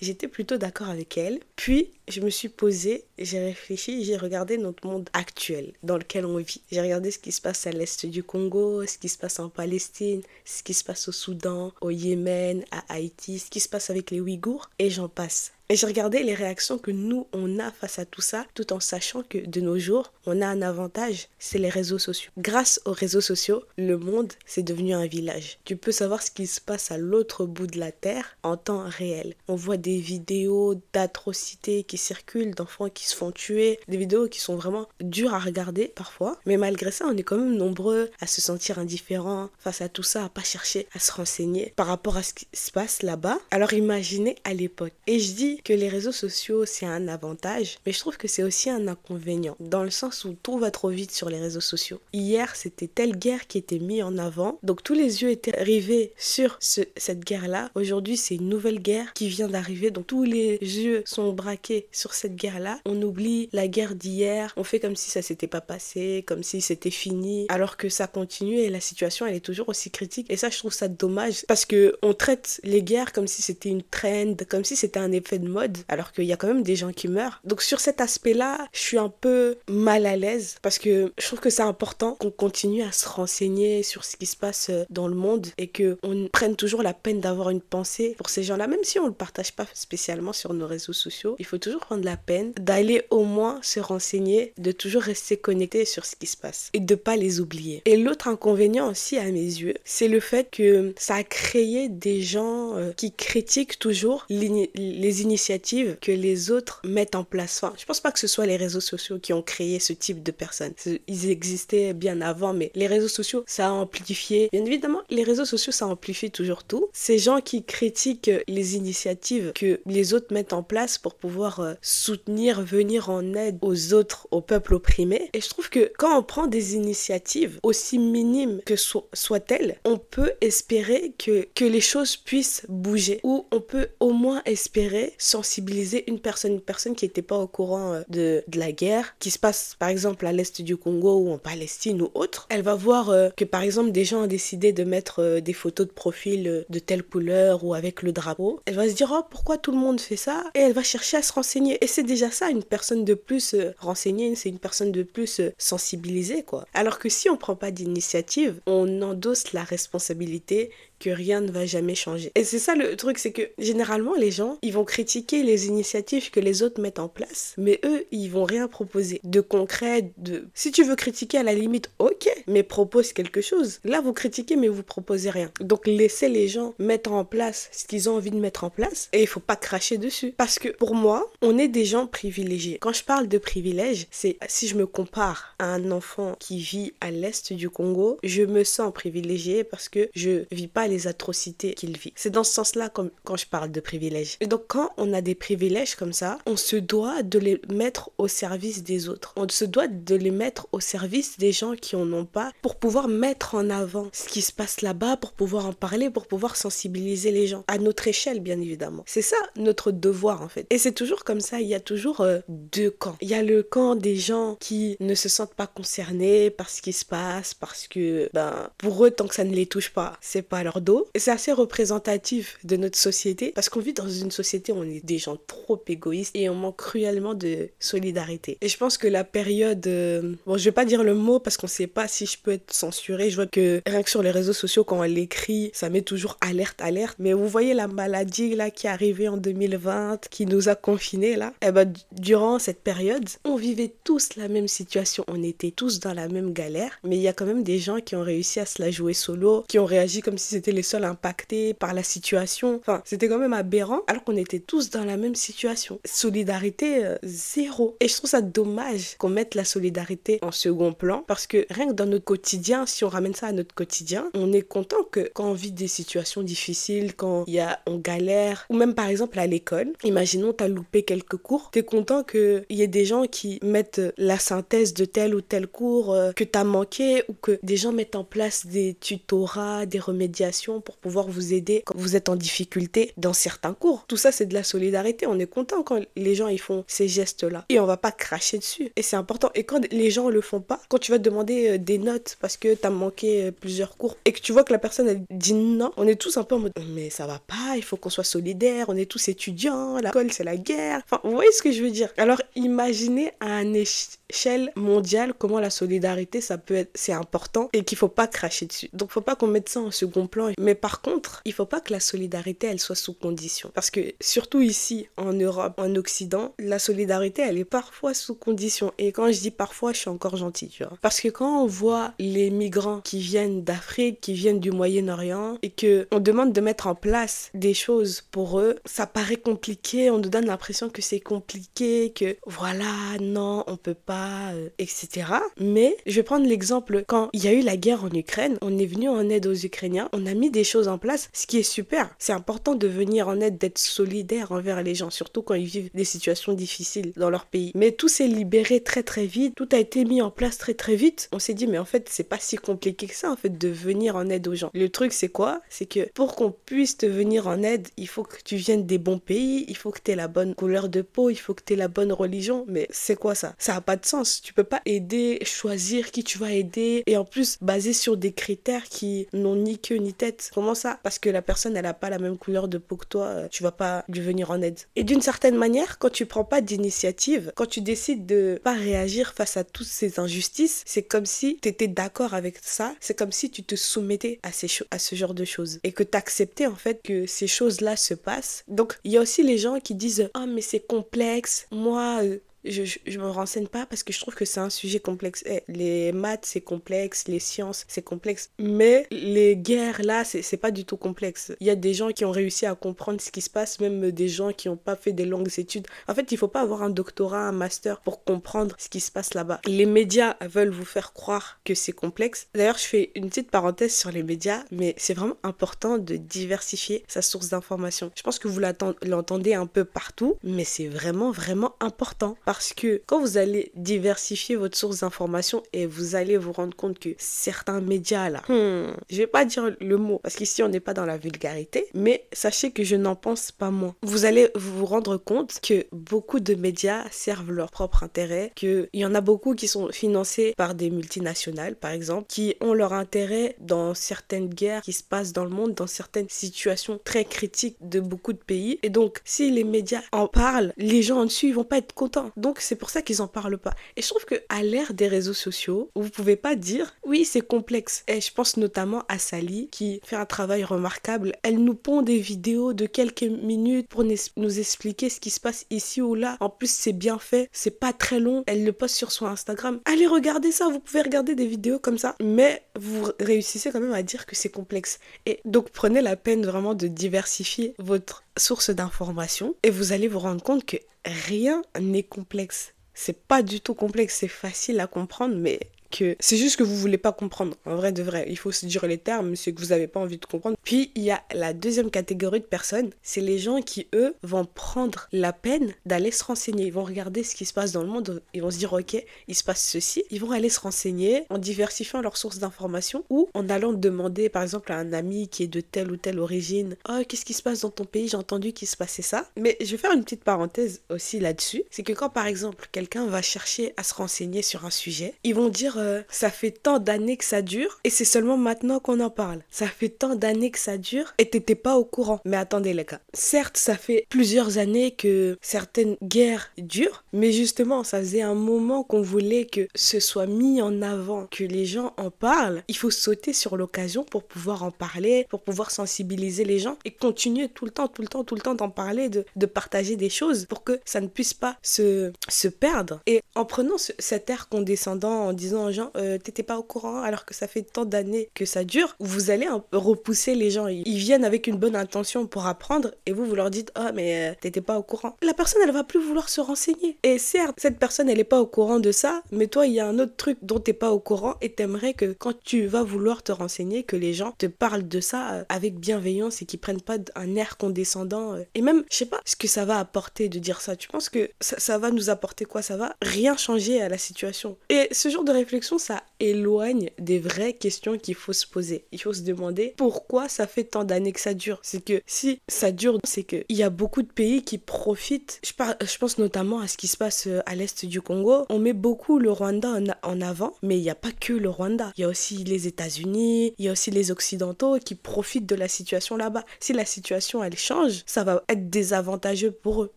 J'étais 0.02 0.30
plutôt 0.30 0.58
d'accord 0.58 0.89
avec 0.89 1.17
elle. 1.17 1.39
Puis, 1.58 1.92
je 2.09 2.21
me 2.21 2.29
suis 2.29 2.49
posée, 2.49 3.05
j'ai 3.17 3.39
réfléchi, 3.39 4.03
j'ai 4.03 4.17
regardé 4.17 4.57
notre 4.57 4.88
monde 4.88 5.09
actuel 5.13 5.73
dans 5.83 5.97
lequel 5.97 6.25
on 6.25 6.38
vit. 6.38 6.61
J'ai 6.71 6.81
regardé 6.81 7.11
ce 7.11 7.19
qui 7.19 7.31
se 7.31 7.41
passe 7.41 7.67
à 7.67 7.71
l'est 7.71 8.05
du 8.05 8.23
Congo, 8.23 8.85
ce 8.85 8.97
qui 8.97 9.09
se 9.09 9.17
passe 9.17 9.39
en 9.39 9.49
Palestine, 9.49 10.21
ce 10.45 10.63
qui 10.63 10.73
se 10.73 10.83
passe 10.83 11.07
au 11.07 11.11
Soudan, 11.11 11.71
au 11.81 11.91
Yémen, 11.91 12.65
à 12.71 12.83
Haïti, 12.93 13.39
ce 13.39 13.49
qui 13.49 13.59
se 13.59 13.69
passe 13.69 13.89
avec 13.89 14.11
les 14.11 14.19
Ouïghours, 14.19 14.69
et 14.80 14.89
j'en 14.89 15.07
passe. 15.07 15.52
Et 15.71 15.75
j'ai 15.75 15.85
regardé 15.85 16.23
les 16.23 16.33
réactions 16.33 16.80
que 16.80 16.89
nous, 16.89 17.27
on 17.31 17.59
a 17.59 17.69
face 17.69 17.99
à 17.99 18.05
tout 18.05 18.21
ça, 18.21 18.47
tout 18.55 18.73
en 18.73 18.80
sachant 18.80 19.21
que 19.21 19.37
de 19.37 19.61
nos 19.61 19.77
jours, 19.77 20.11
on 20.25 20.41
a 20.41 20.47
un 20.47 20.63
avantage, 20.63 21.27
c'est 21.37 21.59
les 21.59 21.69
réseaux 21.69 21.99
sociaux. 21.99 22.31
Grâce 22.39 22.81
aux 22.85 22.91
réseaux 22.91 23.21
sociaux, 23.21 23.61
le 23.77 23.95
monde, 23.95 24.33
c'est 24.47 24.63
devenu 24.63 24.95
un 24.95 25.05
village. 25.05 25.59
Tu 25.65 25.75
peux 25.75 25.91
savoir 25.91 26.23
ce 26.23 26.31
qui 26.31 26.47
se 26.47 26.59
passe 26.59 26.89
à 26.89 26.97
l'autre 26.97 27.45
bout 27.45 27.67
de 27.67 27.77
la 27.77 27.91
Terre 27.91 28.35
en 28.41 28.57
temps 28.57 28.83
réel. 28.87 29.35
On 29.47 29.53
voit 29.53 29.77
des 29.77 29.99
vidéos 29.99 30.73
d'atrocités 30.91 31.83
qui 31.83 31.98
circulent, 32.00 32.55
d'enfants 32.55 32.89
qui 32.89 33.08
se 33.08 33.16
font 33.16 33.31
tuer, 33.31 33.80
des 33.88 33.97
vidéos 33.97 34.28
qui 34.28 34.39
sont 34.39 34.55
vraiment 34.55 34.88
dures 35.02 35.33
à 35.33 35.39
regarder 35.39 35.88
parfois. 35.88 36.39
Mais 36.45 36.58
malgré 36.58 36.92
ça, 36.92 37.05
on 37.08 37.16
est 37.16 37.23
quand 37.23 37.38
même 37.38 37.55
nombreux 37.55 38.09
à 38.19 38.28
se 38.28 38.42
sentir 38.42 38.80
indifférents 38.80 39.50
face 39.59 39.81
à 39.81 39.89
tout 39.89 40.03
ça, 40.03 40.25
à 40.25 40.30
pas 40.30 40.44
chercher 40.44 40.88
à 40.94 41.00
se 41.00 41.11
renseigner 41.11 41.73
par 41.75 41.88
rapport 41.88 42.17
à 42.17 42.23
ce 42.23 42.33
qui 42.33 42.47
se 42.53 42.72
passe 42.72 43.03
là-bas. 43.03 43.38
Alors 43.52 43.73
imaginez 43.73 44.36
à 44.44 44.53
l'époque. 44.53 44.94
Et 45.08 45.20
je 45.20 45.33
dis 45.33 45.61
que 45.64 45.73
les 45.73 45.89
réseaux 45.89 46.11
sociaux, 46.11 46.66
c'est 46.66 46.86
un 46.86 47.08
avantage, 47.08 47.80
mais 47.86 47.92
je 47.92 48.00
trouve 48.00 48.17
que 48.17 48.27
c'est 48.27 48.44
aussi 48.44 48.70
un 48.70 48.88
inconvénient, 48.88 49.55
dans 49.59 49.83
le 49.83 49.89
sens 49.89 50.25
où 50.25 50.36
tout 50.42 50.58
va 50.58 50.72
trop 50.72 50.89
vite 50.89 51.11
sur 51.11 51.30
les 51.30 51.39
réseaux 51.39 51.59
sociaux. 51.61 52.00
Hier, 52.14 52.55
c'était 52.55 52.88
telle 52.88 53.17
guerre 53.17 53.47
qui 53.47 53.58
était 53.58 53.80
mise 53.80 54.03
en 54.03 54.17
avant, 54.17 54.59
donc 54.64 54.83
tous 54.83 54.94
les 54.94 55.22
yeux 55.22 55.30
étaient 55.30 55.59
rivés 55.61 56.14
sur 56.17 56.58
cette 56.59 57.25
guerre-là. 57.25 57.70
Aujourd'hui, 57.75 58.17
c'est 58.17 58.36
une 58.36 58.50
nouvelle 58.50 58.80
guerre 58.80 59.14
qui 59.14 59.27
vient 59.27 59.47
d'arriver, 59.47 59.92
donc 59.92 60.08
tous 60.08 60.23
les 60.23 60.58
yeux 60.61 61.03
sont 61.05 61.33
braqués 61.33 61.88
sur 61.92 62.14
cette 62.14 62.36
guerre-là. 62.36 62.80
On 62.86 63.02
oublie 63.02 63.50
la 63.54 63.67
guerre 63.67 63.95
d'hier, 63.95 64.54
on 64.58 64.64
fait 64.64 64.80
comme 64.80 64.95
si 64.95 65.10
ça 65.10 65.22
s'était 65.22 65.48
pas 65.48 65.61
passé, 65.61 66.23
comme 66.27 66.44
si 66.44 66.61
c'était 66.61 66.92
fini, 66.92 67.45
alors 67.50 67.77
que 67.77 67.89
ça 67.89 68.08
continue 68.08 68.58
et 68.58 68.70
la 68.70 68.80
situation, 68.80 69.26
elle 69.26 69.36
est 69.36 69.39
toujours 69.39 69.70
aussi 69.70 69.92
critique. 69.92 70.28
Et 70.30 70.38
ça, 70.38 70.49
je 70.49 70.58
trouve 70.58 70.73
ça 70.73 70.88
dommage, 70.88 71.45
parce 71.48 71.66
que 71.66 71.98
on 72.02 72.14
traite 72.14 72.60
les 72.64 72.83
guerres 72.83 73.14
comme 73.14 73.28
si 73.28 73.42
c'était 73.42 73.70
une 73.70 73.83
trend, 73.83 74.36
comme 74.48 74.64
si 74.64 74.76
c'était 74.76 74.99
un 74.99 75.11
effet 75.11 75.39
de 75.39 75.48
mode, 75.48 75.78
alors 75.88 76.11
qu'il 76.11 76.26
y 76.26 76.33
a 76.33 76.38
quand 76.38 76.48
même 76.48 76.64
des 76.64 76.76
gens 76.76 76.92
qui 76.92 77.08
meurent. 77.08 77.42
Donc 77.44 77.61
sur 77.61 77.80
cet 77.80 78.02
aspect-là, 78.02 78.67
je 78.73 78.80
suis 78.80 78.98
un 78.98 79.10
peu 79.10 79.58
mal 79.67 80.05
à 80.05 80.16
l'aise 80.16 80.58
parce 80.61 80.80
que 80.80 81.14
je 81.17 81.26
trouve 81.26 81.39
que 81.39 81.49
c'est 81.49 81.64
important 81.64 82.16
qu'on 82.16 82.32
continue 82.32 82.83
à 82.83 82.92
se 82.92 83.08
renseigner 83.08 83.83
sur 83.83 84.05
ce 84.05 84.17
qui 84.17 84.26
se 84.26 84.36
passe 84.36 84.70
euh, 84.70 84.86
dans 84.89 85.08
le 85.08 85.16
monde 85.16 85.48
et 85.58 85.67
que 85.67 85.98
on 86.04 86.28
prenne 86.28 86.55
toujours 86.55 86.83
la 86.83 86.94
peine 86.94 87.20
d'avoir 87.20 87.49
une 87.49 87.61
pensée 87.61 88.16
pour 88.17 88.30
ces 88.30 88.44
gens-là, 88.44 88.67
même 88.67 88.83
si 88.83 88.99
on 88.99 89.08
le 89.08 89.14
partage 89.14 89.54
pas 89.54 89.66
spécialement 89.73 90.33
sur 90.33 90.54
nos 90.54 90.67
réseaux 90.67 90.94
sociaux. 90.94 91.36
Il 91.39 91.45
faut 91.45 91.58
toujours 91.58 91.79
prendre 91.80 92.06
la 92.06 92.17
peine 92.17 92.54
d'aller 92.60 93.04
au 93.10 93.23
moins 93.23 93.60
se 93.62 93.80
renseigner, 93.80 94.54
de 94.58 94.72
toujours 94.72 95.02
rester 95.02 95.38
connecté 95.38 95.86
sur 95.86 96.06
ce 96.06 96.16
qui 96.16 96.28
se 96.28 96.38
passe 96.38 96.70
et 96.73 96.80
de 96.80 96.95
pas 96.95 97.16
les 97.16 97.40
oublier. 97.40 97.82
Et 97.86 97.98
l'autre 97.98 98.28
inconvénient 98.28 98.90
aussi 98.90 99.17
à 99.17 99.26
mes 99.26 99.32
yeux, 99.32 99.73
c'est 99.86 100.08
le 100.08 100.20
fait 100.20 100.50
que 100.52 100.94
ça 100.98 101.16
a 101.16 101.23
créé 101.23 101.90
des 101.90 102.22
gens 102.22 102.76
euh, 102.78 102.92
qui 102.95 103.12
critiquent 103.12 103.80
toujours 103.80 104.26
les 104.30 105.22
initiatives 105.22 105.98
que 106.02 106.12
les 106.12 106.52
autres 106.52 106.82
mettent 106.84 107.16
en 107.16 107.23
place. 107.23 107.64
Enfin, 107.64 107.73
je 107.78 107.86
pense 107.86 108.00
pas 108.00 108.11
que 108.11 108.20
ce 108.20 108.28
soit 108.28 108.46
les 108.46 108.58
réseaux 108.58 108.80
sociaux 108.80 109.20
qui 109.20 109.34
ont 109.34 109.42
créé 109.42 109.80
ce 109.80 109.94
type 109.94 110.23
de 110.23 110.32
personnes. 110.32 110.73
Ils 111.08 111.30
existaient 111.30 111.94
bien 111.94 112.22
avant, 112.22 112.54
mais 112.54 112.72
les 112.76 112.88
réseaux 112.88 113.08
sociaux, 113.08 113.44
ça 113.48 113.67
a 113.67 113.72
amplifié. 113.72 114.50
Bien 114.52 114.66
évidemment, 114.66 115.02
les 115.10 115.23
réseaux 115.23 115.46
sociaux, 115.46 115.72
ça 115.72 115.88
amplifie 115.88 116.32
toujours 116.32 116.64
tout. 116.64 116.88
Ces 116.94 117.17
gens 117.17 117.42
qui 117.42 117.64
critiquent 117.64 118.32
les 118.48 118.76
initiatives 118.76 119.52
que 119.54 119.80
les 119.86 120.14
autres 120.14 120.34
mettent 120.34 120.54
en 120.54 120.64
place 120.64 120.98
pour 120.98 121.16
pouvoir 121.16 121.60
euh, 121.60 121.68
soutenir, 121.81 122.61
venir 122.61 123.09
en 123.09 123.33
aide 123.33 123.57
aux 123.61 123.93
autres, 123.93 124.27
au 124.31 124.41
peuple 124.41 124.75
opprimé. 124.75 125.30
Et 125.33 125.41
je 125.41 125.49
trouve 125.49 125.69
que 125.69 125.91
quand 125.97 126.17
on 126.17 126.23
prend 126.23 126.47
des 126.47 126.75
initiatives 126.75 127.59
aussi 127.63 127.99
minimes 127.99 128.62
que 128.65 128.75
soient-elles, 128.75 129.77
on 129.85 129.97
peut 129.97 130.33
espérer 130.41 131.13
que, 131.18 131.47
que 131.56 131.65
les 131.65 131.81
choses 131.81 132.15
puissent 132.15 132.65
bouger. 132.68 133.19
Ou 133.24 133.45
on 133.51 133.62
peut 133.62 133.89
au 134.00 134.12
moins 134.12 134.41
espérer 134.45 135.13
sensibiliser 135.18 136.09
une 136.09 136.19
personne, 136.19 136.53
une 136.53 136.62
personne 136.62 136.95
qui 136.95 137.06
n'était 137.06 137.21
pas 137.21 137.38
au 137.38 137.47
courant 137.47 137.94
euh, 137.94 138.01
de, 138.09 138.44
de, 138.47 138.59
la 138.59 138.71
guerre, 138.71 139.15
qui 139.19 139.31
se 139.31 139.39
passe 139.39 139.75
par 139.80 139.89
exemple 139.89 140.25
à 140.25 140.31
l'est 140.31 140.62
du 140.62 140.77
Congo 140.77 141.18
ou 141.18 141.31
en 141.31 141.38
Palestine 141.38 142.01
ou 142.01 142.09
autre, 142.13 142.47
elle 142.50 142.62
va 142.62 142.75
voir 142.75 143.09
euh, 143.09 143.30
que 143.36 143.45
par 143.45 143.62
exemple 143.62 143.91
des 143.91 144.06
gens 144.06 144.24
ont 144.24 144.27
décidé 144.27 144.74
de 144.74 144.83
mettre 144.83 145.21
euh, 145.21 145.41
des 145.41 145.53
photos 145.53 145.88
de 145.88 145.91
profil 145.91 146.65
de 146.69 146.80
telle 146.80 147.03
couleur 147.03 147.63
ou 147.63 147.74
avec 147.74 148.01
le 148.01 148.12
drapeau. 148.12 148.59
Elle 148.65 148.75
va 148.75 148.88
se 148.89 148.94
dire 148.94 149.12
oh 149.13 149.24
pourquoi 149.30 149.57
tout 149.57 149.71
le 149.71 149.77
monde 149.77 150.00
fait 150.00 150.15
ça? 150.15 150.44
Et 150.56 150.59
elle 150.59 150.74
va 150.74 150.83
chercher 150.83 151.18
à 151.18 151.21
se 151.21 151.33
renseigner. 151.33 151.49
Et 151.56 151.88
c'est 151.88 152.04
déjà 152.04 152.31
ça, 152.31 152.50
une 152.50 152.63
personne 152.63 153.06
de 153.06 153.13
plus 153.13 153.56
renseignée, 153.77 154.36
c'est 154.36 154.50
une 154.50 154.60
personne 154.60 154.92
de 154.92 155.04
plus 155.04 155.42
sensibilisée 155.57 156.44
quoi. 156.44 156.65
Alors 156.74 157.00
que 157.00 157.10
si 157.10 157.30
on 157.30 157.38
prend 157.38 157.56
pas 157.56 157.71
d'initiative, 157.71 158.60
on 158.65 159.01
endosse 159.01 159.54
la 159.54 159.63
responsabilité 159.63 160.71
que 161.00 161.10
rien 161.10 161.42
ne 161.42 161.51
va 161.51 161.65
jamais 161.65 161.95
changer. 161.95 162.31
Et 162.36 162.44
c'est 162.44 162.60
ça 162.60 162.75
le 162.75 162.95
truc, 162.95 163.18
c'est 163.18 163.31
que 163.31 163.50
généralement 163.57 164.15
les 164.15 164.31
gens, 164.31 164.57
ils 164.62 164.74
vont 164.74 164.86
critiquer 164.86 165.44
les 165.44 165.68
initiatives 165.68 166.31
que 166.31 166.39
les 166.39 166.63
autres 166.63 166.81
mettent 166.81 167.00
en 167.00 167.07
place, 167.07 167.54
mais 167.57 167.80
eux, 167.86 168.06
ils 168.12 168.30
vont 168.30 168.44
rien 168.44 168.68
proposer 168.68 169.21
de 169.24 169.42
concret, 169.42 170.12
de... 170.18 170.48
Si 170.54 170.71
tu 170.71 170.83
veux 170.83 170.95
critiquer 170.95 171.38
à 171.38 171.44
la 171.44 171.54
limite, 171.54 171.89
ok, 172.00 172.30
mais 172.48 172.63
propose 172.63 173.13
quelque 173.13 173.42
chose. 173.42 173.80
Là, 173.83 174.01
vous 174.01 174.13
critiquez, 174.13 174.56
mais 174.56 174.68
vous 174.68 174.83
proposez 174.83 175.30
rien. 175.30 175.51
Donc 175.60 175.88
laissez 175.88 176.30
les 176.30 176.48
gens 176.48 176.74
mettre 176.80 177.12
en 177.12 177.25
place 177.25 177.69
ce 177.71 177.86
qu'ils 177.86 178.10
ont 178.10 178.16
envie 178.16 178.31
de 178.31 178.39
mettre 178.39 178.63
en 178.63 178.69
place, 178.69 179.10
et 179.13 179.21
il 179.21 179.27
faut 179.27 179.39
pas 179.39 179.56
cracher 179.56 179.98
dessus. 179.98 180.33
Parce 180.38 180.60
que 180.60 180.69
pour 180.69 180.95
moi, 180.95 181.31
on 181.42 181.57
est 181.57 181.68
des 181.68 181.86
gens 181.86 182.07
privilégiés. 182.07 182.77
Quand 182.80 182.94
je 182.94 183.04
parle 183.04 183.27
de 183.27 183.38
privilège, 183.38 184.07
c'est 184.12 184.38
si 184.48 184.68
je 184.68 184.75
me 184.75 184.86
compare 184.86 185.56
à 185.60 185.66
un 185.66 185.92
enfant 185.92 186.36
qui 186.39 186.60
vit 186.60 186.94
à 187.01 187.12
l'est 187.12 187.54
du 187.54 187.69
Congo, 187.69 188.18
je 188.24 188.44
me 188.44 188.63
sens 188.63 188.94
privilégié 188.94 189.63
parce 189.63 189.89
que 189.89 190.10
je 190.16 190.44
vis 190.51 190.68
pas 190.68 190.88
les 190.89 191.07
atrocités 191.07 191.74
qu'il 191.74 191.97
vit. 191.97 192.13
C'est 192.15 192.30
dans 192.30 192.44
ce 192.44 192.53
sens-là 192.53 192.89
quand 192.89 193.38
je 193.38 193.45
parle 193.45 193.71
de 193.71 193.80
privilèges. 193.80 194.38
Et 194.41 194.47
donc 194.47 194.63
quand 194.68 194.91
on 194.97 195.13
a 195.13 195.21
des 195.21 195.36
privilèges 195.36 195.95
comme 195.95 196.13
ça, 196.13 196.39
on 196.45 196.57
se 196.57 196.75
doit 196.75 197.24
de 197.24 197.39
les 197.39 197.62
mettre 197.71 198.12
au 198.18 198.27
service 198.27 198.83
des 198.83 199.09
autres. 199.09 199.33
On 199.38 199.47
se 199.47 199.65
doit 199.65 199.88
de 199.88 200.15
les 200.15 200.31
mettre 200.31 200.68
au 200.71 200.80
service 200.80 201.38
des 201.38 201.51
gens 201.51 201.75
qui 201.75 201.95
en 201.95 202.12
ont 202.13 202.25
pas 202.25 202.51
pour 202.62 202.75
pouvoir 202.75 203.07
mettre 203.07 203.56
en 203.56 203.69
avant 203.69 204.09
ce 204.13 204.27
qui 204.27 204.41
se 204.41 204.51
passe 204.51 204.81
là-bas, 204.81 205.18
pour 205.18 205.33
pouvoir 205.33 205.65
en 205.65 205.74
parler, 205.74 206.09
pour 206.09 206.27
pouvoir 206.27 206.56
sensibiliser 206.56 207.31
les 207.31 207.47
gens 207.47 207.63
à 207.68 207.77
notre 207.77 208.07
échelle 208.07 208.39
bien 208.39 208.59
évidemment. 208.59 209.03
C'est 209.06 209.21
ça 209.21 209.38
notre 209.56 209.91
devoir 209.91 210.41
en 210.41 210.50
fait. 210.50 210.65
Et 210.69 210.77
c'est 210.77 210.91
toujours 210.91 211.24
comme 211.24 211.39
ça, 211.39 211.62
il 211.62 211.68
y 211.68 211.75
a 211.75 211.80
toujours 211.80 212.21
euh, 212.21 212.39
deux 212.47 212.91
camps. 212.91 213.18
Il 213.21 213.30
y 213.30 213.33
a 213.33 213.44
le 213.44 213.63
camp 213.63 213.95
des 213.95 214.15
gens 214.15 214.57
qui 214.59 214.97
ne 215.00 215.15
se 215.15 215.30
sentent 215.30 215.53
pas 215.53 215.68
concernés 215.68 216.50
par 216.50 216.69
ce 216.69 216.81
qui 216.81 216.94
se 216.94 217.06
passe, 217.06 217.53
parce 217.53 217.88
que 217.88 218.30
ben, 218.33 218.69
pour 218.77 219.06
eux, 219.06 219.12
tant 219.12 219.27
que 219.27 219.36
ça 219.36 219.44
ne 219.44 219.53
les 219.53 219.65
touche 219.65 219.91
pas, 219.91 220.18
c'est 220.21 220.41
pas 220.41 220.63
leur 220.63 220.79
Et 221.14 221.20
c'est 221.20 221.31
assez 221.31 221.52
représentatif 221.52 222.58
de 222.64 222.76
notre 222.76 222.98
société, 222.98 223.52
parce 223.54 223.70
qu'on 223.70 223.80
vit 223.80 223.94
dans 223.94 224.10
une 224.10 224.31
société 224.31 224.72
où 224.72 224.78
on 224.78 224.84
est 224.84 225.06
des 225.06 225.18
gens 225.18 225.38
trop 225.48 225.81
égoïstes 225.88 226.36
et 226.36 226.50
on 226.50 226.56
manque 226.56 226.78
cruellement 226.78 227.34
de 227.34 227.70
solidarité. 227.80 228.58
Et 228.62 228.70
je 228.70 228.78
pense 228.78 228.98
que 228.98 229.08
la 229.08 229.24
période... 229.24 229.86
Euh, 229.88 230.34
bon, 230.46 230.58
je 230.58 230.64
vais 230.66 230.72
pas 230.72 230.86
dire 230.86 231.04
le 231.04 231.14
mot 231.14 231.40
parce 231.40 231.58
qu'on 231.58 231.68
sait 231.68 231.88
pas 231.88 232.08
si 232.08 232.26
je 232.26 232.38
peux 232.42 232.52
être 232.52 232.74
censurée. 232.74 233.30
Je 233.30 233.36
vois 233.36 233.48
que 233.48 233.81
rien 233.86 234.04
que 234.04 234.10
sur 234.10 234.24
les 234.24 234.31
réseaux 234.31 234.54
sociaux, 234.54 234.84
quand 234.84 235.00
on 235.00 235.04
l'écrit, 235.04 235.72
ça 235.74 235.90
met 235.90 236.02
toujours 236.02 236.38
alerte, 236.42 236.82
alerte. 236.82 237.18
Mais 237.20 237.34
vous 237.34 237.48
voyez 237.48 237.74
la 237.74 237.88
maladie 237.88 238.56
là 238.56 238.70
qui 238.70 238.88
est 238.88 238.90
arrivée 238.90 239.28
en 239.28 239.38
2020, 239.38 240.28
qui 240.30 240.46
nous 240.46 240.70
a 240.70 240.75
confinés 240.75 241.36
là. 241.36 241.54
Et 241.62 241.68
eh 241.68 241.72
ben, 241.72 241.92
durant 242.12 242.60
cette 242.60 242.82
période, 242.82 243.28
on 243.46 243.56
vivait 243.56 243.94
tous 244.04 244.36
la 244.36 244.48
même 244.48 244.68
situation. 244.68 245.24
On 245.28 245.42
était 245.44 245.72
tous 245.72 246.00
dans 246.00 246.14
la 246.14 246.28
même 246.28 246.54
galère. 246.54 247.00
Mais 247.04 247.18
il 247.18 247.22
y 247.22 247.28
a 247.28 247.34
quand 247.34 247.46
même 247.46 247.64
des 247.64 247.80
gens 247.80 248.00
qui 248.00 248.16
ont 248.16 248.24
réussi 248.24 248.60
à 248.60 248.66
se 248.66 248.82
la 248.82 248.92
jouer 248.92 249.14
solo, 249.14 249.64
qui 249.68 249.80
ont 249.80 249.86
réagi 249.86 250.22
comme 250.22 250.38
si 250.38 250.50
c'était 250.50 250.69
les 250.71 250.83
seuls 250.83 251.04
impactés 251.04 251.74
par 251.74 251.94
la 251.94 252.04
situation. 252.04 252.77
Enfin, 252.80 253.01
c'était 253.06 253.27
quand 253.27 253.38
même 253.38 253.54
aberrant 253.54 254.01
alors 254.07 254.24
qu'on 254.24 254.36
était 254.38 254.60
tous 254.60 254.89
dans 254.89 255.04
la 255.04 255.18
même 255.18 255.36
situation. 255.36 256.00
Solidarité 256.06 257.06
euh, 257.06 257.18
zéro. 257.24 257.95
Et 258.00 258.07
je 258.07 258.16
trouve 258.16 258.30
ça 258.30 258.42
dommage 258.42 259.16
qu'on 259.18 259.30
mette 259.30 259.56
la 259.56 259.66
solidarité 259.66 260.39
en 260.42 260.51
second 260.51 260.94
plan 260.94 261.24
parce 261.27 261.48
que 261.48 261.66
rien 261.69 261.88
que 261.88 261.94
dans 261.94 262.06
notre 262.06 262.25
quotidien, 262.25 262.86
si 262.86 263.04
on 263.04 263.10
ramène 263.10 263.33
ça 263.33 263.48
à 263.48 263.51
notre 263.51 263.74
quotidien, 263.75 264.30
on 264.33 264.51
est 264.54 264.62
content 264.62 265.04
que 265.12 265.30
quand 265.33 265.50
on 265.50 265.54
vit 265.54 265.71
des 265.71 265.88
situations 265.88 266.44
difficiles, 266.44 267.15
quand 267.15 267.45
y 267.48 267.60
a, 267.60 267.80
on 267.88 267.98
galère, 267.98 268.65
ou 268.69 268.75
même 268.75 268.94
par 268.94 269.07
exemple 269.07 269.39
à 269.39 269.48
l'école, 269.48 269.94
imaginons 270.04 270.54
tu 270.54 270.63
as 270.63 270.68
loupé 270.68 271.04
quelques 271.04 271.38
cours, 271.38 271.69
tu 271.72 271.80
es 271.80 271.83
content 271.83 272.24
qu'il 272.24 272.65
y 272.69 272.81
ait 272.81 272.88
des 272.88 273.06
gens 273.06 273.25
qui 273.25 273.60
mettent 273.63 274.01
la 274.18 274.39
synthèse 274.39 274.94
de 274.94 275.06
tel 275.06 275.36
ou 275.36 275.42
tel 275.42 275.68
cours 275.68 276.13
euh, 276.13 276.31
que 276.31 276.44
tu 276.44 276.57
as 276.57 276.63
manqué 276.63 277.24
ou 277.27 277.33
que 277.33 277.60
des 277.63 277.77
gens 277.77 277.92
mettent 277.92 278.15
en 278.15 278.24
place 278.24 278.65
des 278.65 278.95
tutorats, 279.00 279.86
des 279.86 280.00
remédiations 280.00 280.59
pour 280.82 280.98
pouvoir 280.98 281.28
vous 281.28 281.54
aider 281.54 281.84
quand 281.86 281.98
vous 281.98 282.16
êtes 282.16 282.30
en 282.30 282.36
difficulté 282.36 283.14
dans 283.18 283.34
certains 283.34 283.74
cours. 283.74 284.06
Tout 284.08 284.18
ça, 284.18 284.32
c'est 284.32 284.46
de 284.46 284.54
la 284.54 284.64
solidarité. 284.64 285.26
On 285.28 285.40
est 285.40 285.48
content 285.48 285.84
quand 285.84 286.02
les 286.16 286.36
gens 286.36 286.48
ils 286.48 286.60
font 286.60 286.84
ces 286.88 287.08
gestes-là. 287.08 287.66
Et 287.70 287.80
on 287.80 287.86
va 287.86 287.98
pas 287.98 288.12
cracher 288.12 288.58
dessus. 288.58 288.92
Et 288.96 289.02
c'est 289.02 289.16
important. 289.16 289.50
Et 289.56 289.64
quand 289.64 289.82
les 289.92 290.12
gens 290.12 290.30
le 290.30 290.42
font 290.42 290.62
pas, 290.62 290.80
quand 290.90 290.98
tu 290.98 291.12
vas 291.12 291.18
demander 291.18 291.70
euh, 291.70 291.78
des 291.78 291.98
notes 291.98 292.38
parce 292.40 292.58
que 292.58 292.74
tu 292.74 292.86
as 292.86 292.90
manqué 292.90 293.46
euh, 293.46 293.52
plusieurs 293.52 293.98
cours 293.98 294.18
et 294.26 294.32
que 294.32 294.40
tu 294.40 294.52
vois 294.52 294.64
que 294.64 294.74
la 294.74 294.80
personne 294.80 295.26
dit 295.30 295.54
non, 295.54 295.92
on 295.98 296.08
est 296.08 296.20
tous 296.20 296.38
un 296.38 296.44
peu 296.44 296.56
en 296.56 296.60
mode 296.60 296.74
mais 296.94 297.10
ça 297.10 297.26
va 297.28 297.40
pas, 297.40 297.76
il 297.76 297.84
faut 297.84 297.98
qu'on 297.98 298.10
soit 298.10 298.24
solidaire, 298.24 298.86
on 298.90 298.96
est 298.96 299.06
tous 299.06 299.30
étudiants, 299.30 299.98
l'école 299.98 300.32
c'est 300.32 300.44
la 300.44 300.58
guerre. 300.58 301.02
Enfin, 301.06 301.20
vous 301.24 301.32
voyez 301.32 301.52
ce 301.52 301.62
que 301.62 301.72
je 301.72 301.84
veux 301.84 301.92
dire? 301.92 302.10
Alors 302.18 302.42
imaginez 302.56 303.32
à 303.40 303.48
un 303.48 303.74
échelle 303.74 304.72
mondiale 304.76 305.34
comment 305.38 305.60
la 305.60 305.70
solidarité 305.70 306.42
ça 306.42 306.58
peut 306.58 306.76
être 306.76 306.92
c'est 306.96 307.14
important 307.14 307.70
et 307.74 307.84
qu'il 307.84 307.98
faut 307.98 308.08
pas 308.08 308.28
cracher 308.28 308.66
dessus. 308.66 308.90
Donc 308.94 309.12
faut 309.12 309.22
pas 309.22 309.36
qu'on 309.36 309.48
mette 309.48 309.70
ça 309.70 309.80
en 309.80 309.92
second 309.92 310.28
plan. 310.28 310.49
Mais 310.57 310.75
par 310.75 311.01
contre, 311.01 311.42
il 311.46 311.54
faut 311.54 311.66
pas 311.66 311.81
que 311.81 311.92
la 311.92 312.00
solidarité 312.00 312.68
elle 312.68 312.80
soit 312.80 312.96
sous 312.96 313.13
condition. 313.13 313.72
Parce 313.74 313.92
que 313.92 314.13
surtout 314.19 314.62
ici 314.62 315.07
en 315.18 315.34
Europe, 315.34 315.74
en 315.78 315.96
Occident, 315.96 316.54
la 316.60 316.80
solidarité 316.80 317.44
elle 317.44 317.57
est 317.57 317.66
parfois 317.66 318.13
sous 318.13 318.36
condition. 318.36 318.94
Et 318.98 319.12
quand 319.12 319.31
je 319.31 319.40
dis 319.40 319.51
parfois, 319.51 319.94
je 319.94 320.00
suis 320.00 320.10
encore 320.10 320.38
gentille. 320.38 320.69
Parce 321.01 321.22
que 321.22 321.28
quand 321.30 321.63
on 321.63 321.68
voit 321.68 322.13
les 322.19 322.50
migrants 322.50 323.01
qui 323.01 323.19
viennent 323.19 323.63
d'Afrique, 323.63 324.22
qui 324.22 324.34
viennent 324.34 324.60
du 324.60 324.72
Moyen-Orient 324.72 325.57
et 325.62 325.69
que 325.69 326.07
on 326.12 326.19
demande 326.19 326.54
de 326.54 326.62
mettre 326.62 326.88
en 326.88 326.96
place 326.96 327.50
des 327.54 327.74
choses 327.74 328.22
pour 328.31 328.60
eux, 328.60 328.75
ça 328.86 329.07
paraît 329.07 329.38
compliqué, 329.38 330.12
on 330.12 330.19
nous 330.19 330.30
donne 330.30 330.46
l'impression 330.46 330.90
que 330.90 331.01
c'est 331.01 331.19
compliqué, 331.19 332.12
que 332.12 332.38
voilà, 332.46 333.18
non, 333.22 333.63
on 333.68 333.78
peut 333.78 333.94
pas, 333.94 334.51
euh, 334.54 334.69
etc. 334.78 335.28
Mais 335.60 335.96
je 336.06 336.16
vais 336.16 336.24
prendre 336.24 336.48
l'exemple. 336.48 337.04
Quand 337.07 337.30
il 337.34 337.44
y 337.44 337.48
a 337.48 337.54
eu 337.54 337.62
la 337.62 337.78
guerre 337.78 338.04
en 338.04 338.12
Ukraine, 338.12 338.57
on 338.62 338.78
est 338.78 338.86
venu 338.86 339.10
en 339.10 339.30
aide 339.30 339.48
aux 339.48 339.56
Ukrainiens, 339.56 340.10
on 340.13 340.25
a 340.25 340.29
mis 340.34 340.52
des 340.52 340.64
choses 340.64 340.88
en 340.88 340.98
place, 340.98 341.30
ce 341.34 341.48
qui 341.48 341.58
est 341.58 341.64
super. 341.64 342.10
C'est 342.20 342.34
important 342.34 342.76
de 342.76 342.88
venir 342.88 343.28
en 343.28 343.40
aide, 343.40 343.58
d'être 343.58 343.78
solidaire 343.78 344.52
envers 344.52 344.84
les 344.84 344.96
gens, 344.96 345.10
surtout 345.10 345.42
quand 345.42 345.56
ils 345.56 345.66
vivent 345.66 345.90
des 345.94 346.04
situations 346.04 346.54
difficiles 346.54 347.14
dans 347.16 347.30
leur 347.30 347.46
pays. 347.46 347.72
Mais 347.76 347.92
tout 347.92 348.08
s'est 348.08 348.28
libéré 348.28 348.81
très 348.81 349.04
très 349.04 349.26
vite, 349.26 349.56
tout 349.56 349.70
a 349.72 349.78
été 349.78 350.06
mis 350.06 350.22
en 350.22 350.31
place 350.31 350.58
très 350.58 350.74
très 350.74 350.96
vite. 350.96 351.30
On 351.31 351.40
s'est 351.40 351.54
dit 351.54 351.68
mais 351.68 351.78
en 351.78 351.86
fait 351.86 352.08
c'est 352.10 352.24
pas 352.24 352.40
si 352.40 352.56
compliqué 352.58 353.08
que 353.08 353.16
ça 353.16 353.31
en 353.31 353.36
fait 353.36 353.58
de 353.58 353.68
venir 353.68 354.16
en 354.16 354.30
aide 354.30 354.48
aux 354.48 354.56
gens. 354.56 354.72
Le 354.74 354.90
truc 354.90 355.14
c'est 355.14 355.30
quoi? 355.30 355.62
C'est 355.70 355.86
que 355.86 356.10
pour 356.14 356.36
qu'on 356.36 356.52
puisse 356.52 356.98
te 356.98 357.06
venir 357.06 357.48
en 357.48 357.64
aide, 357.64 357.88
il 357.98 358.08
faut 358.08 358.24
que 358.24 358.38
tu 358.44 358.56
viennes 358.56 358.86
des 358.86 358.98
bons 358.98 359.20
pays, 359.20 359.66
il 359.68 359.78
faut 359.78 359.92
que 359.92 360.00
tu 360.04 360.12
aies 360.12 360.16
la 360.16 360.28
bonne 360.28 360.56
couleur 360.56 360.90
de 360.90 361.02
peau, 361.02 361.30
il 361.30 361.36
faut 361.36 361.54
que 361.54 361.64
tu 361.66 361.74
aies 361.74 361.78
la 361.78 361.88
bonne 361.88 362.12
religion. 362.12 362.66
Mais 362.68 362.88
c'est 362.92 363.16
quoi 363.16 363.36
ça? 363.36 363.56
Ça 363.58 363.75
a 363.75 363.82
pas 363.82 363.96
de 363.96 364.06
sens. 364.06 364.42
Tu 364.42 364.54
peux 364.54 364.64
pas 364.64 364.82
aider, 364.86 365.40
choisir 365.44 366.12
qui 366.12 366.24
tu 366.24 366.38
vas 366.38 366.52
aider 366.52 367.04
et 367.06 367.18
en 367.18 367.25
plus 367.25 367.58
basé 367.62 367.94
sur 367.94 368.18
des 368.18 368.32
critères 368.32 368.84
qui 368.90 369.28
n'ont 369.34 369.56
ni 369.56 369.80
queue 369.80 369.96
ni 369.96 370.14
Comment 370.54 370.75
ça? 370.75 371.00
Parce 371.04 371.19
que 371.19 371.30
la 371.30 371.42
personne 371.42 371.75
elle 371.77 371.86
a 371.86 371.94
pas 371.94 372.10
la 372.10 372.19
même 372.19 372.38
couleur 372.38 372.68
de 372.68 372.77
peau 372.77 372.95
que 372.98 373.06
toi, 373.06 373.25
euh, 373.25 373.48
tu 373.50 373.63
vas 373.63 373.71
pas 373.71 374.04
lui 374.07 374.21
venir 374.21 374.51
en 374.51 374.62
aide. 374.62 374.80
Et 374.95 375.04
d'une 375.04 375.21
certaine 375.21 375.56
manière, 375.56 375.98
quand 376.00 376.12
tu 376.12 376.25
prends 376.25 376.44
pas 376.44 376.62
d'initiative, 376.62 377.51
quand 377.56 377.66
tu 377.66 377.81
décides 377.81 378.25
de 378.25 378.60
pas 378.63 378.74
réagir 378.74 379.33
face 379.33 379.57
à 379.57 379.63
toutes 379.63 379.88
ces 379.88 380.19
injustices, 380.19 380.83
c'est 380.86 381.04
comme 381.04 381.25
si 381.25 381.60
tu 381.62 381.69
étais 381.69 381.88
d'accord 381.88 382.33
avec 382.33 382.57
ça, 382.62 382.95
c'est 383.00 383.18
comme 383.18 383.31
si 383.31 383.50
tu 383.50 383.63
te 383.63 383.75
soumettais 383.75 384.39
à, 384.44 384.51
ces 384.51 384.68
à 384.92 385.00
ce 385.00 385.16
genre 385.16 385.33
de 385.33 385.45
choses 385.45 385.80
et 385.83 385.92
que 385.92 386.04
tu 386.04 386.18
acceptais 386.18 386.68
en 386.68 386.75
fait 386.75 387.01
que 387.04 387.25
ces 387.25 387.48
choses-là 387.48 387.95
se 387.95 388.13
passent. 388.13 388.63
Donc 388.68 388.98
il 389.04 389.12
y 389.12 389.18
a 389.18 389.22
aussi 389.22 389.44
les 389.44 389.57
gens 389.57 389.80
qui 389.80 389.95
disent 389.95 390.30
"Ah 390.33 390.45
mais 390.48 390.62
c'est 390.62 390.80
complexe, 390.80 391.68
moi 391.72 392.22
je, 392.66 392.84
je, 392.84 393.20
me 393.20 393.30
renseigne 393.30 393.68
pas 393.68 393.86
parce 393.86 394.04
que 394.04 394.14
je 394.14 394.20
trouve 394.20 394.36
que 394.36 394.46
c'est 394.46 394.60
un 394.60 394.70
sujet 394.70 395.00
complexe. 395.00 395.44
Eh, 395.46 395.64
les 395.68 396.12
maths, 396.12 396.46
c'est 396.46 396.62
complexe, 396.62 397.28
les 397.28 397.40
sciences, 397.40 397.86
c'est 397.88 398.02
complexe. 398.02 398.50
Mais 398.60 399.08
les 399.12 399.56
guerres, 399.56 400.02
là, 400.04 400.24
c'est 400.24 400.58
pas 400.58 400.72
du 400.72 400.86
tout 400.86 400.98
complexe. 400.98 401.54
Il 401.60 401.68
y 401.68 401.70
a 401.70 401.76
des 401.76 401.94
gens 401.94 402.10
qui 402.10 402.26
ont 402.26 402.32
réussi 402.32 402.66
à 402.66 402.76
comprendre 402.76 403.22
ce 403.22 403.32
qui 403.32 403.42
se 403.42 403.50
passe, 403.50 403.80
même 403.80 404.12
des 404.12 404.28
gens 404.28 404.52
qui 404.52 404.68
n'ont 404.68 404.78
pas 404.78 404.96
fait 404.96 405.12
des 405.12 405.26
longues 405.26 405.52
études. 405.58 405.88
En 406.08 406.16
fait, 406.16 406.32
il 406.32 406.38
faut 406.38 406.48
pas 406.48 406.62
avoir 406.62 406.84
un 406.84 406.90
doctorat, 406.90 407.48
un 407.48 407.52
master 407.52 408.02
pour 408.02 408.24
comprendre 408.24 408.76
ce 408.78 408.90
qui 408.90 409.00
se 409.00 409.12
passe 409.12 409.34
là-bas. 409.34 409.62
Les 409.66 409.86
médias 409.86 410.36
veulent 410.42 410.70
vous 410.70 410.86
faire 410.86 411.14
croire 411.14 411.60
que 411.64 411.74
c'est 411.74 411.92
complexe. 411.92 412.48
D'ailleurs, 412.54 412.78
je 412.78 412.86
fais 412.86 413.12
une 413.16 413.30
petite 413.30 413.52
parenthèse 413.52 413.96
sur 413.96 414.12
les 414.12 414.24
médias, 414.24 414.64
mais 414.72 414.96
c'est 414.98 415.14
vraiment 415.14 415.38
important 415.44 415.98
de 415.98 416.16
diversifier 416.16 417.04
sa 417.08 417.22
source 417.22 417.50
d'information. 417.50 418.12
Je 418.16 418.24
pense 418.24 418.40
que 418.40 418.48
vous 418.48 418.60
l'entendez 418.60 419.54
un 419.54 419.68
peu 419.68 419.86
partout, 419.86 420.38
mais 420.44 420.64
c'est 420.64 420.88
vraiment, 420.88 421.32
vraiment 421.32 421.76
important 421.80 422.38
parce 422.50 422.74
que 422.74 423.00
quand 423.06 423.19
vous 423.22 423.38
allez 423.38 423.72
diversifier 423.75 424.56
votre 424.56 424.75
source 424.75 425.01
d'information 425.01 425.62
et 425.72 425.86
vous 425.86 426.16
allez 426.16 426.36
vous 426.36 426.51
rendre 426.51 426.75
compte 426.75 426.98
que 426.98 427.10
certains 427.19 427.80
médias 427.80 428.31
là, 428.31 428.42
hmm, 428.50 428.92
je 429.07 429.18
vais 429.18 429.28
pas 429.28 429.46
dire 429.46 429.75
le 429.80 429.98
mot 429.98 430.18
parce 430.18 430.36
qu'ici 430.36 430.63
on 430.63 430.68
n'est 430.68 430.80
pas 430.80 430.96
dans 430.96 431.06
la 431.06 431.19
vulgarité, 431.19 431.86
mais 431.94 432.25
sachez 432.34 432.72
que 432.72 432.84
je 432.84 432.96
n'en 432.96 433.16
pense 433.16 433.51
pas 433.51 433.69
moins. 433.69 433.94
Vous 434.01 434.25
allez 434.25 434.50
vous 434.56 434.88
rendre 434.88 435.18
compte 435.18 435.60
que 435.62 435.86
beaucoup 435.92 436.40
de 436.40 436.56
médias 436.56 437.04
servent 437.12 437.51
leur 437.51 437.69
propre 437.69 438.01
intérêt, 438.01 438.51
qu'il 438.56 438.90
y 438.94 439.06
en 439.06 439.13
a 439.13 439.22
beaucoup 439.22 439.54
qui 439.54 439.68
sont 439.68 439.90
financés 439.92 440.56
par 440.57 440.74
des 440.74 440.90
multinationales 440.90 441.75
par 441.75 441.92
exemple, 441.92 442.25
qui 442.30 442.56
ont 442.62 442.74
leur 442.74 442.94
intérêt 442.94 443.57
dans 443.60 443.94
certaines 443.94 444.50
guerres 444.50 444.81
qui 444.81 444.94
se 444.94 445.04
passent 445.04 445.34
dans 445.34 445.44
le 445.44 445.51
monde, 445.51 445.75
dans 445.75 445.86
certaines 445.86 446.30
situations 446.30 447.00
très 447.03 447.25
critiques 447.25 447.77
de 447.79 448.00
beaucoup 448.00 448.34
de 448.34 448.39
pays. 448.39 448.79
Et 448.82 448.89
donc 448.89 449.22
si 449.24 449.51
les 449.51 449.63
médias 449.63 450.01
en 450.12 450.27
parlent, 450.27 450.74
les 450.77 451.03
gens 451.03 451.20
en 451.20 451.25
dessus 451.25 451.50
ils 451.50 451.53
vont 451.53 451.63
pas 451.63 451.77
être 451.77 451.94
contents. 451.94 452.32
Donc 452.39 452.60
c'est 452.60 452.75
pour 452.75 452.89
ça 452.89 453.01
qu'ils 453.01 453.22
en 453.22 453.27
parlent 453.27 453.58
pas. 453.58 453.74
Et 453.96 454.01
je 454.01 454.08
trouve 454.08 454.25
que 454.25 454.36
à 454.50 454.63
l'ère 454.63 454.93
des 454.93 455.08
réseaux 455.08 455.34
sociaux, 455.34 455.89
vous 455.96 456.10
pouvez 456.10 456.36
pas 456.36 456.55
dire 456.55 456.96
oui, 457.03 457.25
c'est 457.25 457.41
complexe. 457.41 458.03
Et 458.08 458.22
je 458.22 458.34
pense 458.34 458.58
notamment 458.58 459.03
à 459.08 459.19
Sally 459.19 459.67
qui 459.72 460.00
fait 460.03 460.15
un 460.15 460.25
travail 460.25 460.63
remarquable. 460.63 461.34
Elle 461.43 461.63
nous 461.63 461.75
pond 461.75 462.01
des 462.01 462.19
vidéos 462.19 462.74
de 462.74 462.86
quelques 462.86 463.24
minutes 463.24 463.88
pour 463.88 464.03
nous 464.03 464.60
expliquer 464.60 465.10
ce 465.10 465.19
qui 465.19 465.29
se 465.29 465.39
passe 465.39 465.65
ici 465.69 466.01
ou 466.01 466.15
là. 466.15 466.38
En 466.39 466.50
plus, 466.50 466.72
c'est 466.72 466.93
bien 466.93 467.19
fait, 467.19 467.50
c'est 467.51 467.79
pas 467.79 467.93
très 467.93 468.19
long. 468.19 468.43
Elle 468.48 468.63
le 468.63 468.74
poste 468.74 468.96
sur 468.96 469.12
son 469.12 469.25
Instagram. 469.25 469.79
Allez 469.86 470.08
regarder 470.08 470.51
ça, 470.51 470.67
vous 470.69 470.79
pouvez 470.79 471.01
regarder 471.01 471.36
des 471.36 471.48
vidéos 471.48 471.79
comme 471.79 471.98
ça, 471.98 472.15
mais 472.22 472.63
vous 472.75 473.10
réussissez 473.19 473.72
quand 473.72 473.79
même 473.79 473.93
à 473.93 474.03
dire 474.03 474.25
que 474.25 474.36
c'est 474.36 474.50
complexe. 474.50 475.00
Et 475.25 475.39
donc 475.46 475.69
prenez 475.72 476.01
la 476.01 476.15
peine 476.15 476.46
vraiment 476.46 476.74
de 476.74 476.88
diversifier 476.88 477.74
votre 477.79 478.24
source 478.38 478.69
d'information 478.69 479.55
et 479.63 479.69
vous 479.69 479.91
allez 479.91 480.08
vous 480.08 480.19
rendre 480.19 480.43
compte 480.43 480.65
que 480.65 480.77
rien 481.06 481.62
n'est 481.79 482.03
complexe. 482.03 482.74
C'est 482.94 483.27
pas 483.27 483.41
du 483.44 483.62
tout 483.62 483.74
complexe, 483.74 484.18
c'est 484.20 484.27
facile 484.27 484.79
à 484.79 484.88
comprendre, 484.88 485.36
mais 485.36 485.60
que 485.89 486.15
c'est 486.19 486.38
juste 486.38 486.58
que 486.58 486.63
vous 486.63 486.75
voulez 486.75 486.98
pas 486.98 487.12
comprendre. 487.12 487.55
En 487.65 487.75
vrai 487.75 487.91
de 487.91 488.03
vrai, 488.03 488.25
il 488.29 488.38
faut 488.38 488.51
se 488.51 488.65
dire 488.65 488.86
les 488.86 488.98
termes, 488.98 489.36
c'est 489.36 489.53
que 489.53 489.60
vous 489.60 489.72
avez 489.72 489.88
pas 489.88 490.00
envie 490.00 490.17
de 490.17 490.25
comprendre. 490.25 490.58
Puis 490.63 490.91
il 490.96 491.03
y 491.03 491.12
a 491.12 491.22
la 491.34 491.53
deuxième 491.53 491.89
catégorie 491.89 492.39
de 492.39 492.46
personnes, 492.46 492.91
c'est 493.01 493.22
les 493.22 493.39
gens 493.39 493.62
qui 493.62 493.88
eux 493.93 494.15
vont 494.24 494.46
prendre 494.46 495.08
la 495.12 495.34
peine 495.34 495.74
d'aller 495.86 496.12
se 496.12 496.24
renseigner. 496.24 496.65
Ils 496.65 496.74
vont 496.74 496.84
regarder 496.84 497.24
ce 497.24 497.36
qui 497.36 497.46
se 497.46 497.53
passe 497.53 497.72
dans 497.72 497.81
le 497.81 497.89
monde, 497.89 498.22
ils 498.34 498.41
vont 498.41 498.51
se 498.51 498.58
dire 498.58 498.74
ok, 498.74 499.03
il 499.27 499.36
se 499.36 499.43
passe 499.43 499.63
ceci. 499.63 500.03
Ils 500.12 500.19
vont 500.19 500.31
aller 500.31 500.50
se 500.50 500.60
renseigner 500.60 501.24
en 501.29 501.38
diversifiant 501.38 502.01
leurs 502.01 502.17
sources 502.17 502.39
d'informations 502.39 503.03
ou 503.10 503.29
en 503.34 503.50
allant 503.50 503.74
demander 503.74 504.29
par 504.29 504.43
exemple 504.43 504.72
à 504.72 504.77
un 504.77 504.93
ami 504.93 505.27
qui 505.27 505.43
est 505.43 505.48
de 505.48 505.62
telle 505.62 505.91
ou 505.91 505.98
telle 505.98 506.19
origine, 506.19 506.75
oh 506.88 507.01
qu'est-ce 507.08 507.25
qui 507.25 507.34
se 507.34 507.43
passe 507.43 507.62
dans 507.62 507.69
ton 507.69 507.86
pays, 507.86 508.08
j'ai 508.08 508.17
entendu 508.17 508.53
qu'il 508.53 508.67
se 508.67 508.77
passait 508.77 509.01
ça. 509.01 509.29
Mais 509.38 509.58
je 509.62 509.72
vais 509.72 509.77
faire 509.77 509.91
une 509.91 510.03
petite 510.03 510.24
parenthèse 510.24 510.81
aussi 510.89 511.19
là-dessus, 511.19 511.63
c'est 511.69 511.84
que 511.84 511.93
quand 511.93 512.10
par 512.10 512.27
exemple 512.27 512.67
quelqu'un 512.72 513.08
va 513.08 513.22
chercher 513.22 513.74
à 513.77 513.84
se 513.84 513.93
renseigner 513.93 514.41
sur 514.41 514.65
un 514.65 514.69
sujet, 514.69 515.13
ils 515.24 515.36
vont 515.36 515.50
dire 515.50 515.78
euh, 515.79 516.01
ça 516.09 516.29
fait 516.29 516.51
tant 516.51 516.79
d'années 516.79 517.17
que 517.17 517.25
ça 517.25 517.41
dure 517.41 517.79
et 517.83 517.89
c'est 517.89 518.05
seulement 518.05 518.38
maintenant 518.38 518.79
qu'on 518.79 519.00
en 519.00 519.09
parle. 519.09 519.41
Ça 519.50 519.67
fait 519.67 519.89
tant 519.89 520.15
d'années 520.15 520.51
que 520.51 520.59
ça 520.59 520.77
dure 520.77 521.13
et 521.17 521.29
t'étais 521.29 521.55
pas 521.55 521.77
au 521.77 521.86
courant. 521.86 522.21
Mais 522.25 522.38
attendez 522.38 522.74
les 522.74 522.86
gars, 522.86 523.01
certes 523.13 523.57
ça 523.57 523.75
fait 523.75 524.05
plusieurs 524.09 524.57
années 524.57 524.91
que 524.91 525.38
certaines 525.41 525.95
guerres 526.03 526.51
durent, 526.57 527.03
mais 527.13 527.31
justement 527.31 527.83
ça 527.83 528.00
faisait 528.00 528.21
un 528.21 528.36
moment 528.36 528.83
qu'on 528.83 529.01
voulait 529.01 529.45
que 529.45 529.67
ce 529.75 530.00
soit 530.00 530.27
mis 530.27 530.62
en 530.62 530.81
avant, 530.81 531.27
que 531.27 531.43
les 531.43 531.65
gens 531.65 531.93
en 531.98 532.12
parlent. 532.12 532.63
Il 532.67 532.77
faut 532.77 532.91
sauter 532.91 533.33
sur 533.33 533.57
l'occasion 533.57 534.03
pour 534.03 534.24
pouvoir 534.24 534.63
en 534.63 534.71
parler, 534.71 535.25
pour 535.29 535.41
pouvoir 535.41 535.71
sensibiliser 535.71 536.43
les 536.43 536.59
gens 536.59 536.77
et 536.86 536.91
continuer 536.91 537.50
tout 537.50 537.65
le 537.65 537.71
temps, 537.71 537.88
tout 537.88 538.01
le 538.01 538.07
temps, 538.07 538.24
tout 538.24 538.36
le 538.36 538.41
temps 538.41 538.55
d'en 538.55 538.69
parler, 538.69 539.09
de, 539.09 539.25
partager 539.45 539.95
des 539.95 540.09
choses 540.09 540.45
pour 540.45 540.63
que 540.63 540.79
ça 540.86 541.01
ne 541.01 541.07
puisse 541.07 541.33
pas 541.33 541.57
se, 541.63 542.12
se 542.27 542.48
perdre. 542.48 543.01
Et 543.07 543.21
en 543.36 543.45
prenant 543.45 543.77
cet 543.77 544.29
air 544.29 544.48
condescendant, 544.48 545.27
en 545.27 545.33
disant 545.33 545.69
aux 545.70 545.72
gens, 545.72 545.92
euh, 545.96 546.18
t'étais 546.18 546.44
pas 546.44 546.58
au 546.58 546.64
courant 546.64 547.02
alors 547.02 547.26
que 547.26 547.34
ça 547.34 547.48
fait 547.48 547.62
tant 547.62 547.86
d'années 547.86 548.30
que 548.34 548.46
ça 548.46 548.64
dure, 548.64 548.96
vous 549.00 549.30
allez 549.30 549.48
repousser 549.72 550.36
les 550.36 550.52
gens. 550.52 550.68
Ils 550.68 550.98
viennent 550.98 551.26
avec 551.26 551.48
une 551.48 551.58
bonne 551.58 551.76
intention 551.76 552.28
pour 552.28 552.48
apprendre 552.48 552.94
et 553.06 553.14
vous, 553.14 553.26
vous 553.26 553.36
leur 553.36 553.50
dites, 553.50 553.72
ah, 553.76 553.92
mais 553.94 554.32
euh, 554.32 554.36
t'étais 554.40 554.62
pas 554.62 554.78
au 554.78 554.84
courant. 554.84 555.16
La 555.22 555.34
personne, 555.34 555.62
elle 555.64 555.72
va 555.72 555.84
plus 555.84 556.00
vouloir 556.00 556.30
se 556.30 556.42
renseigner. 556.42 556.98
Et 557.04 557.18
certes, 557.18 557.56
cette 557.58 557.80
personne, 557.80 558.10
elle 558.10 558.20
est 558.20 558.24
pas 558.24 558.42
au 558.42 558.46
courant 558.46 558.80
de 558.80 558.92
ça, 558.92 559.22
mais 559.32 559.48
toi, 559.48 559.66
il 559.66 559.74
y 559.74 559.80
a 559.80 559.88
un 559.88 560.00
autre 560.00 560.16
truc 560.16 560.38
dont 560.42 560.60
t'es 560.60 560.74
pas 560.74 560.92
au 560.92 561.00
courant 561.00 561.36
et 561.42 561.52
t'aimerais 561.52 561.94
que 561.94 562.14
quand 562.14 562.34
tu 562.44 562.66
vas 562.66 562.84
vouloir 562.84 563.24
te 563.24 563.32
renseigner, 563.32 563.84
que 563.84 563.96
les 563.96 564.14
gens 564.14 564.34
te 564.38 564.46
parlent 564.46 564.88
de 564.88 565.00
ça 565.00 565.34
euh, 565.34 565.44
avec 565.50 565.80
bienveillance 565.80 566.42
et 566.42 566.46
qu'ils 566.46 566.60
prennent 566.60 566.82
pas 566.82 566.98
un 567.16 567.36
air 567.36 567.58
condescendant. 567.58 568.36
Et 568.56 568.62
même, 568.62 568.84
je 568.92 568.98
sais 568.98 569.06
pas 569.06 569.22
ce 569.26 569.36
que 569.36 569.48
ça 569.48 569.66
va 569.66 569.80
apporter 569.80 570.30
de 570.30 570.40
dire 570.40 570.62
ça. 570.62 570.76
Tu 570.76 570.88
penses 570.88 571.10
que 571.10 571.30
ça 571.40 571.78
va 571.78 571.92
nous 571.92 572.10
apporter 572.10 572.46
quoi? 572.46 572.62
Ça 572.62 572.78
va 572.78 572.96
rien 573.02 573.38
changer 573.38 573.82
à 573.82 573.90
la 573.90 573.98
situation. 573.98 574.58
Et 574.70 574.88
ce 574.92 575.10
genre 575.10 575.24
de 575.24 575.32
réflexion, 575.32 575.59
ça 575.78 576.04
éloigne 576.20 576.90
des 577.00 577.20
vraies 577.20 577.54
questions 577.54 577.98
qu'il 577.98 578.16
faut 578.16 578.34
se 578.34 578.48
poser. 578.48 578.86
Il 578.92 579.02
faut 579.02 579.14
se 579.14 579.22
demander 579.22 579.74
pourquoi 579.78 580.30
ça 580.30 580.48
fait 580.48 580.64
tant 580.64 580.84
d'années 580.84 581.14
que 581.14 581.20
ça 581.20 581.34
dure. 581.34 581.60
C'est 581.62 581.84
que 581.84 582.02
si 582.06 582.40
ça 582.48 582.72
dure, 582.72 583.00
c'est 583.04 583.24
qu'il 583.24 583.46
y 583.50 583.64
a 583.64 583.70
beaucoup 583.70 584.02
de 584.02 584.12
pays 584.12 584.44
qui 584.44 584.58
profitent. 584.58 585.40
Je, 585.46 585.52
je 585.86 585.98
pense 585.98 586.18
notamment 586.18 586.60
à 586.60 586.68
ce 586.68 586.78
qui 586.78 586.88
se 586.88 586.98
passe 586.98 587.28
euh, 587.28 587.42
à 587.46 587.56
l'est 587.56 587.86
du 587.86 588.02
Congo. 588.02 588.46
On 588.50 588.60
met 588.60 588.74
beaucoup 588.74 589.20
le 589.20 589.32
Rwanda 589.32 589.80
en, 590.04 590.22
avant, 590.22 590.54
mais 590.62 590.78
il 590.78 590.82
n'y 590.82 590.90
a 590.90 590.96
pas 590.96 591.12
que 591.12 591.34
le 591.34 591.50
Rwanda. 591.50 591.92
Il 591.98 592.02
y 592.02 592.04
a 592.04 592.08
aussi 592.08 592.44
les 592.44 592.68
États-Unis, 592.68 593.54
il 593.58 593.66
y 593.66 593.70
a 593.70 593.72
aussi 593.72 593.92
les 593.92 594.12
Occidentaux 594.12 594.78
qui 594.80 594.96
profitent 594.96 595.46
de 595.46 595.56
la 595.56 595.68
situation 595.68 596.18
là-bas. 596.18 596.44
Si 596.60 596.74
la 596.74 596.86
situation 596.86 597.44
elle 597.44 597.58
change, 597.58 598.04
ça 598.06 598.24
va 598.24 598.44
être 598.50 598.70
désavantageux 598.70 599.52
pour 599.52 599.84
eux. 599.84 599.92